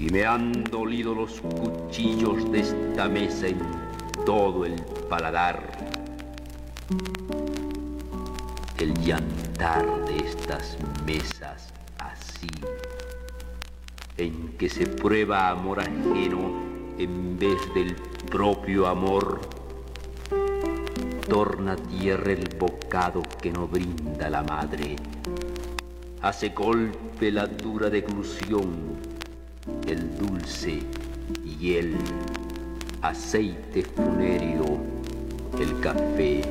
[0.06, 3.58] Y me han dolido los cuchillos de esta mesa en
[4.24, 5.60] todo el paladar.
[8.78, 12.46] El llantar de estas mesas así,
[14.16, 16.52] en que se prueba amor ajeno
[16.98, 17.96] en vez del
[18.30, 19.40] propio amor,
[21.28, 24.94] torna tierra el bocado que no brinda la madre.
[26.22, 29.05] Hace golpe la dura deglución,
[29.86, 30.80] el dulce
[31.44, 31.96] y el
[33.02, 34.78] aceite funéreo,
[35.60, 36.42] el café.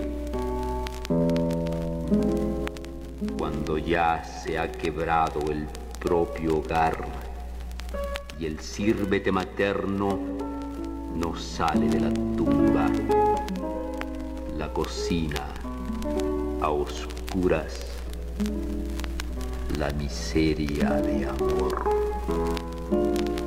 [3.37, 5.67] Cuando ya se ha quebrado el
[5.99, 7.05] propio hogar
[8.39, 10.19] y el sírvete materno
[11.15, 12.89] no sale de la tumba,
[14.57, 15.47] la cocina
[16.61, 17.85] a oscuras,
[19.77, 22.74] la miseria de amor.
[22.89, 23.44] Cuando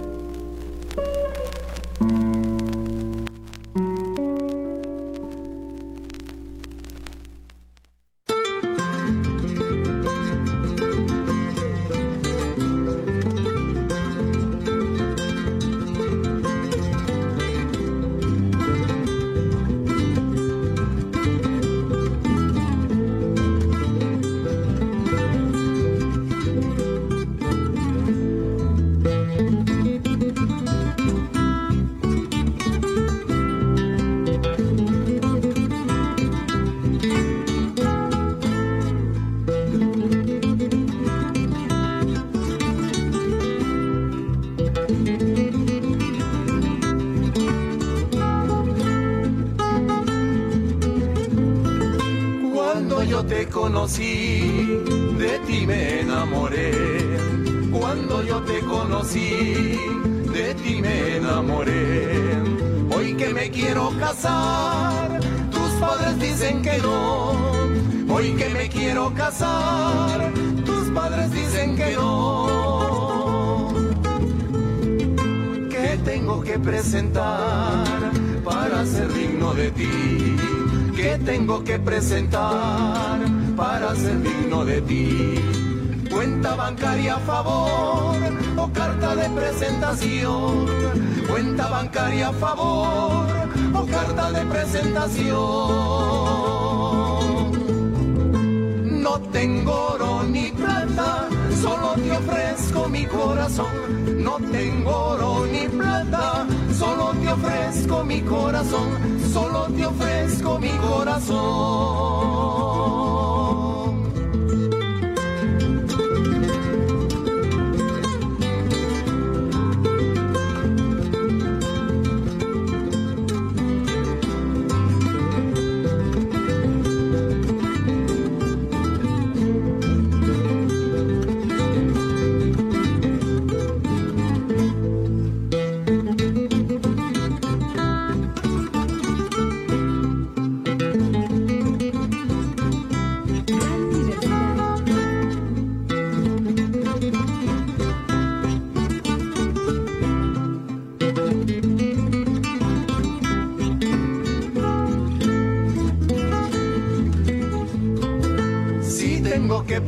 [99.04, 101.28] No tengo oro ni plata,
[101.62, 104.22] solo te ofrezco mi corazón.
[104.24, 106.46] No tengo oro ni plata,
[106.76, 108.88] solo te ofrezco mi corazón.
[109.32, 111.87] Solo te ofrezco mi corazón.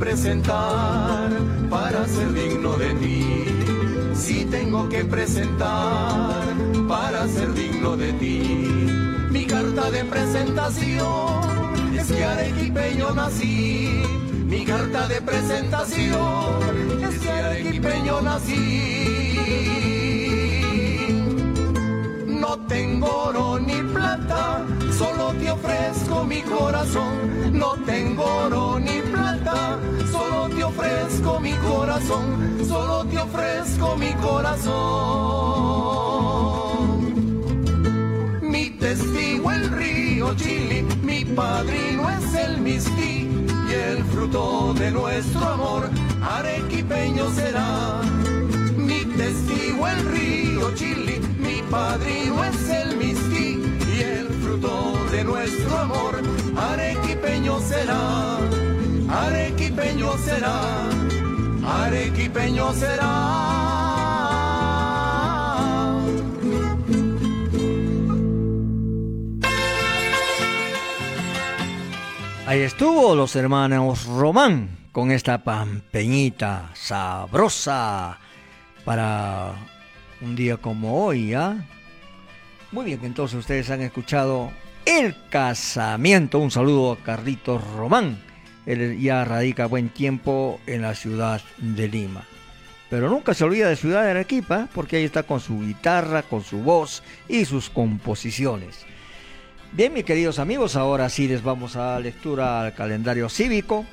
[0.01, 1.28] Presentar
[1.68, 3.44] para ser digno de ti.
[4.14, 6.43] Si tengo que presentar
[6.89, 8.40] para ser digno de ti.
[9.31, 14.02] Mi carta de presentación es que arequipeño nací.
[14.47, 19.36] Mi carta de presentación es que arequipeño nací.
[22.27, 24.64] No tengo oro ni plata,
[24.98, 27.52] solo te ofrezco mi corazón.
[27.52, 29.30] No tengo oro ni plata,
[30.81, 32.65] ofrezco mi corazón.
[32.66, 34.70] Solo te ofrezco mi corazón.
[38.43, 43.28] Mi testigo el río Chili, mi padrino es el Misti
[43.69, 45.90] y el fruto de nuestro amor
[46.23, 48.01] arequipeño será.
[48.77, 53.62] Mi testigo el río Chili, mi padrino es el Misti
[53.94, 56.20] y el fruto de nuestro amor
[56.57, 58.39] arequipeño será,
[59.11, 60.89] arequipeño será,
[61.65, 63.61] arequipeño será.
[72.47, 78.19] Ahí estuvo los hermanos Román con esta pampeñita sabrosa
[78.85, 79.53] para
[80.20, 81.65] un día como hoy, ¿ya?
[82.73, 84.51] Muy bien, entonces ustedes han escuchado
[84.85, 86.41] El Casamiento.
[86.41, 88.30] Un saludo a Carlitos Román.
[88.66, 92.24] Él ya radica buen tiempo en la ciudad de Lima.
[92.91, 96.43] Pero nunca se olvida de Ciudad de Arequipa, porque ahí está con su guitarra, con
[96.43, 98.85] su voz y sus composiciones.
[99.73, 103.87] Bien, mis queridos amigos, ahora sí les vamos a dar lectura al calendario cívico.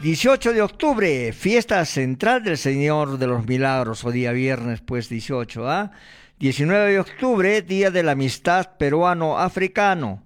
[0.00, 5.70] 18 de octubre, fiesta central del Señor de los Milagros, o día viernes, pues 18,
[5.70, 5.92] ¿ah?
[6.40, 10.20] 19 de octubre, Día de la Amistad Peruano-Africano.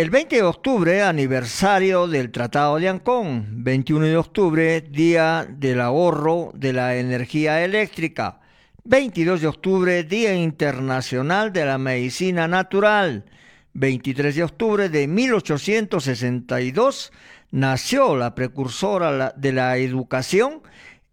[0.00, 3.62] El 20 de octubre, aniversario del Tratado de Ancón.
[3.62, 8.40] 21 de octubre, Día del Ahorro de la Energía Eléctrica.
[8.84, 13.26] 22 de octubre, Día Internacional de la Medicina Natural.
[13.74, 17.12] 23 de octubre de 1862
[17.50, 20.62] nació la precursora de la educación,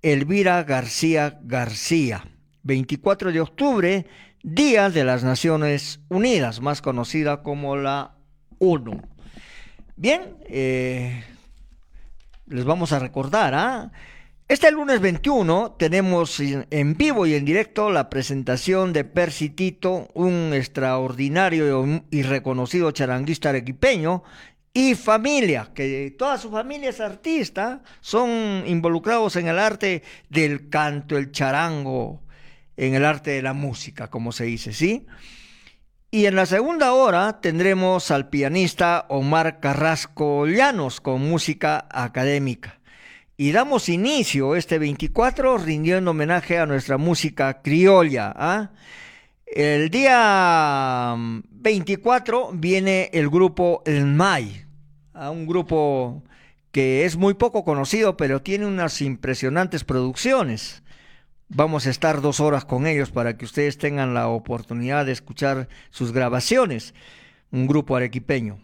[0.01, 2.23] Elvira García García.
[2.63, 4.05] 24 de octubre,
[4.43, 8.16] Día de las Naciones Unidas, más conocida como la
[9.95, 11.23] Bien, eh,
[12.47, 13.91] les vamos a recordar, ¿ah?
[14.47, 20.53] Este lunes 21 tenemos en vivo y en directo la presentación de Percy Tito, un
[20.53, 24.23] extraordinario y reconocido charanguista arequipeño
[24.73, 31.17] y familia, que toda su familia es artista, son involucrados en el arte del canto,
[31.17, 32.21] el charango,
[32.77, 35.05] en el arte de la música, como se dice, ¿sí?
[36.09, 42.79] Y en la segunda hora tendremos al pianista Omar Carrasco Llanos con música académica.
[43.35, 48.33] Y damos inicio este 24 rindiendo homenaje a nuestra música criolla.
[48.37, 48.71] ¿ah?
[49.45, 54.65] El día 24 mm, viene el grupo El May,
[55.13, 55.29] ¿ah?
[55.29, 56.23] un grupo
[56.71, 60.83] que es muy poco conocido, pero tiene unas impresionantes producciones.
[61.49, 65.69] Vamos a estar dos horas con ellos para que ustedes tengan la oportunidad de escuchar
[65.91, 66.93] sus grabaciones.
[67.51, 68.59] Un grupo arequipeño.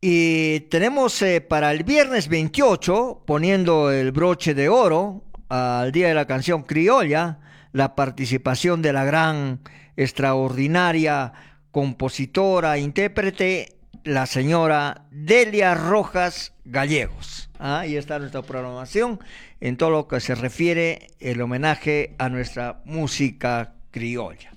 [0.00, 6.14] Y tenemos eh, para el viernes 28, poniendo el broche de oro al Día de
[6.14, 7.40] la Canción Criolla,
[7.72, 9.60] la participación de la gran,
[9.96, 11.32] extraordinaria
[11.72, 17.50] compositora, intérprete, la señora Delia Rojas Gallegos.
[17.58, 19.20] Ah, ahí está nuestra programación
[19.60, 24.52] en todo lo que se refiere el homenaje a nuestra música criolla.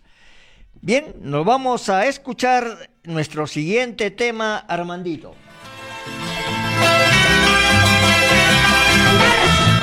[0.82, 5.36] Bien, nos vamos a escuchar nuestro siguiente tema, Armandito.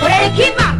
[0.01, 0.80] ¡Por Arequipa!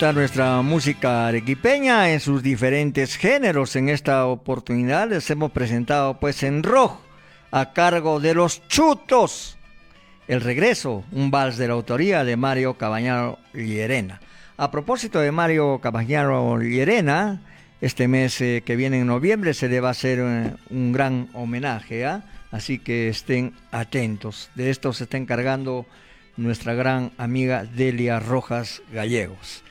[0.00, 3.76] Nuestra música arequipeña en sus diferentes géneros.
[3.76, 7.02] En esta oportunidad les hemos presentado pues en rojo
[7.50, 9.58] a cargo de los chutos.
[10.26, 14.22] El regreso, un vals de la autoría de Mario Cabañaro Llerena.
[14.56, 17.42] A propósito de Mario Cabañaro Llerena,
[17.82, 21.28] este mes eh, que viene en noviembre se le va a hacer eh, un gran
[21.34, 22.24] homenaje, ¿ah?
[22.50, 24.48] así que estén atentos.
[24.54, 25.84] De esto se está encargando
[26.38, 29.62] nuestra gran amiga Delia Rojas Gallegos.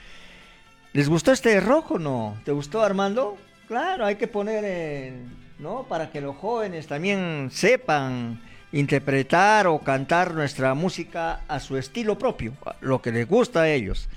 [0.91, 2.38] ¿Les gustó este rojo o no?
[2.44, 3.38] ¿Te gustó Armando?
[3.68, 5.30] Claro, hay que poner, en,
[5.60, 5.84] ¿no?
[5.84, 8.41] Para que los jóvenes también sepan
[8.72, 14.10] interpretar o cantar nuestra música a su estilo propio, lo que les gusta a ellos.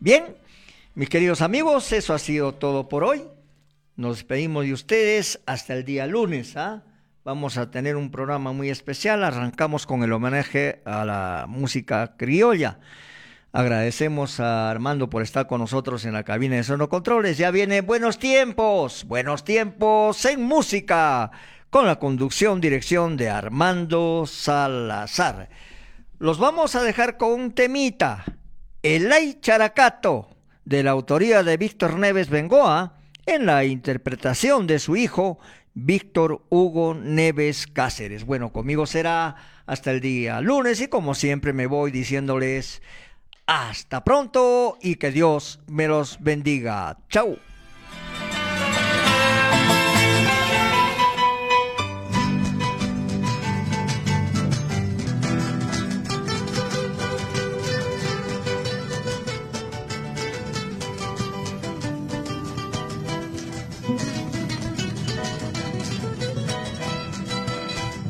[0.00, 0.24] Bien,
[0.96, 3.22] mis queridos amigos, eso ha sido todo por hoy.
[3.94, 6.56] Nos despedimos de ustedes hasta el día lunes.
[6.56, 6.82] ¿ah?
[7.24, 9.22] Vamos a tener un programa muy especial.
[9.22, 12.80] Arrancamos con el homenaje a la música criolla.
[13.52, 17.38] Agradecemos a Armando por estar con nosotros en la cabina de Sonocontroles.
[17.38, 21.30] Ya viene Buenos Tiempos, Buenos Tiempos en música,
[21.70, 25.48] con la conducción, dirección de Armando Salazar.
[26.18, 28.26] Los vamos a dejar con un temita,
[28.82, 34.94] El Ay Characato, de la autoría de Víctor Neves Bengoa, en la interpretación de su
[34.94, 35.38] hijo
[35.72, 38.24] Víctor Hugo Neves Cáceres.
[38.24, 42.82] Bueno, conmigo será hasta el día lunes y como siempre me voy diciéndoles
[43.48, 46.98] hasta pronto y que Dios me los bendiga.
[47.08, 47.38] Chau.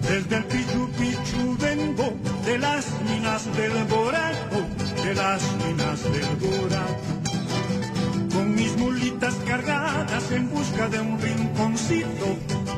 [0.02, 2.12] Desde el Pichu Pichu vengo,
[2.44, 4.78] de las minas del Boraco,
[5.09, 7.13] de las minas del Boraco.
[8.35, 12.27] Con mis mulitas cargadas en busca de un rinconcito,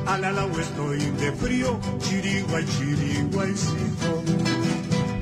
[0.05, 4.23] al alao estoy de frío, chiriguay, chiriguaycito.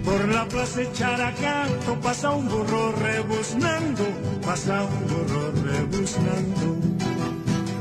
[0.06, 4.06] Por la plaza Characato pasa un burro rebuznando,
[4.45, 6.68] pasa un burro rebuznando.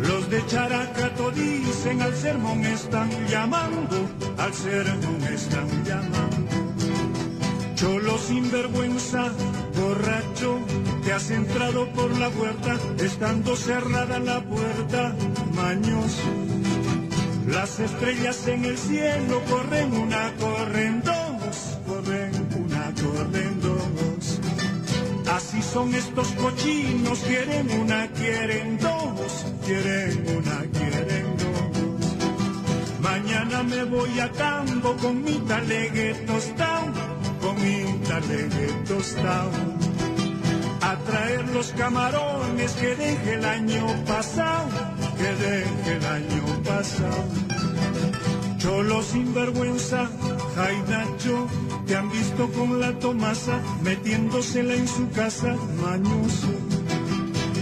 [0.08, 6.57] Los de Characato dicen al sermón están llamando, al sermón están llamando.
[7.78, 9.32] Cholo sinvergüenza,
[9.76, 10.58] borracho,
[11.04, 15.14] te has entrado por la puerta, estando cerrada la puerta,
[15.54, 16.28] mañoso.
[17.46, 24.40] Las estrellas en el cielo corren una, corren dos, corren una, corren dos.
[25.32, 31.68] Así son estos cochinos, quieren una, quieren dos, quieren una, quieren dos.
[33.00, 39.50] Mañana me voy a campo con mi talegue tostado, con mi talegue tostado.
[40.80, 44.68] A traer los camarones que dejé el año pasado,
[45.16, 47.24] que dejé el año pasado.
[48.58, 50.08] Cholo sinvergüenza,
[50.56, 51.46] Jainacho,
[51.86, 56.48] te han visto con la Tomasa metiéndosela en su casa, mañoso.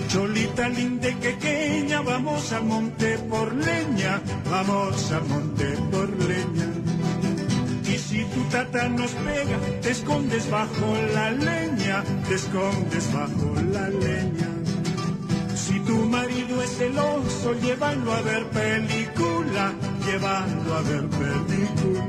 [0.09, 6.16] Cholita linda y pequeña, vamos al monte por leña, vamos al monte por.
[8.17, 14.49] Si tu tata nos pega, te escondes bajo la leña, te escondes bajo la leña.
[15.55, 19.75] Si tu marido es celoso, llévalo a ver película,
[20.07, 22.09] llévalo a ver película.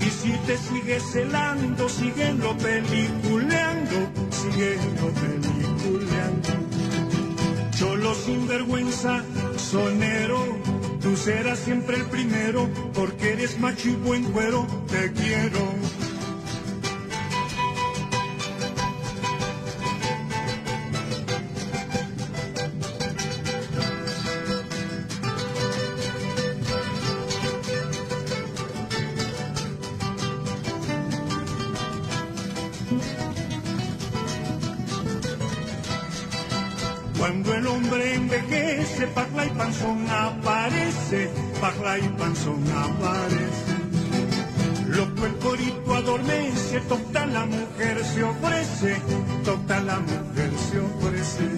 [0.00, 3.96] Y si te sigues celando, síguelo peliculeando,
[4.30, 6.50] síguelo peliculeando.
[7.76, 9.24] Cholo sinvergüenza,
[9.56, 10.38] sonero,
[11.08, 15.97] tú serás siempre el primero, porque eres macho y buen cuero, te quiero.
[41.78, 43.78] Aparece, Pajla y Panzón aparece.
[44.88, 48.96] Loco el corito adormece, toca la mujer se ofrece,
[49.44, 51.48] toca la mujer se ofrece.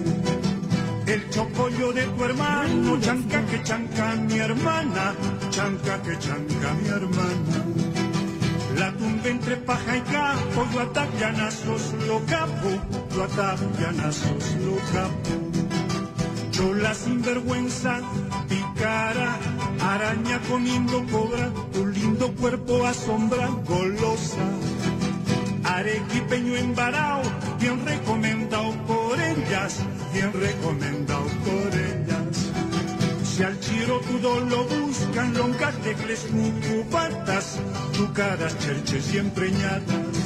[1.07, 5.15] El chocollo de tu hermano, chanca que chanca mi hermana,
[5.51, 7.65] chanca que chanca mi hermana.
[8.77, 12.71] La tumba entre paja y capo, yo atapianazos lo capo,
[13.15, 15.51] yo atapianazos lo capo.
[16.53, 18.30] Chola sinvergüenza, picara,
[20.11, 24.45] araña comiendo cobra, tu lindo cuerpo asombra, golosa.
[25.63, 27.23] arequipeño embarao,
[27.61, 29.79] bien recomendado por ellas,
[30.13, 32.51] bien recomendado por ellas.
[33.23, 37.61] Si al chiro todo lo buscan, loncatecles, mucupatas,
[37.93, 40.17] chucaras, cherches y empreñadas.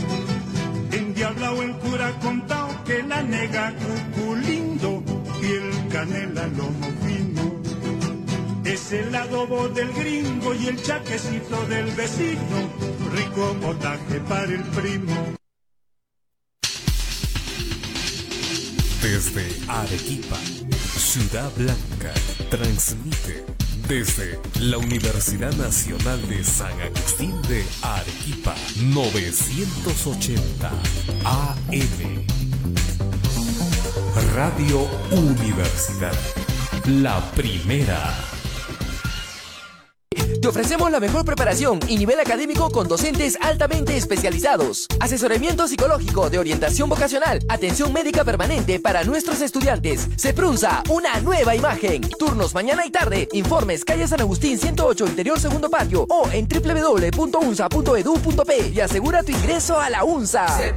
[0.92, 5.02] Endiablao el cura contao que la nega cucu lindo
[5.42, 7.23] y el canela lomo fino.
[8.64, 12.70] Es el adobo del gringo y el chaquecito del vecino,
[13.12, 15.34] rico potaje para el primo.
[19.02, 20.38] Desde Arequipa,
[20.96, 22.14] Ciudad Blanca,
[22.48, 23.44] transmite
[23.86, 30.70] desde la Universidad Nacional de San Agustín de Arequipa, 980
[31.24, 32.24] AM.
[34.34, 36.14] Radio Universidad,
[36.86, 38.33] la primera.
[40.40, 44.86] Te ofrecemos la mejor preparación y nivel académico con docentes altamente especializados.
[45.00, 47.40] Asesoramiento psicológico de orientación vocacional.
[47.48, 50.08] Atención médica permanente para nuestros estudiantes.
[50.16, 50.32] Se
[50.90, 52.02] una nueva imagen.
[52.02, 53.28] Turnos mañana y tarde.
[53.32, 57.12] Informes calle San Agustín 108 Interior Segundo Patio o en www.unsa.edu.p
[58.74, 60.46] y asegura tu ingreso a la UNSA.
[60.58, 60.72] Se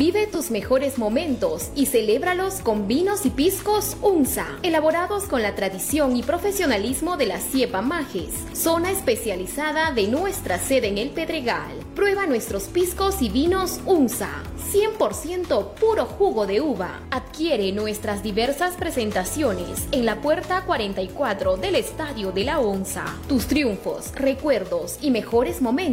[0.00, 6.16] Vive tus mejores momentos y celébralos con vinos y piscos UNSA, elaborados con la tradición
[6.16, 11.70] y profesionalismo de la Ciepa Majes, zona especializada de nuestra sede en el Pedregal.
[11.94, 17.00] Prueba nuestros piscos y vinos UNSA, 100% puro jugo de uva.
[17.10, 23.04] Adquiere nuestras diversas presentaciones en la puerta 44 del Estadio de la ONSA.
[23.28, 25.90] Tus triunfos, recuerdos y mejores momentos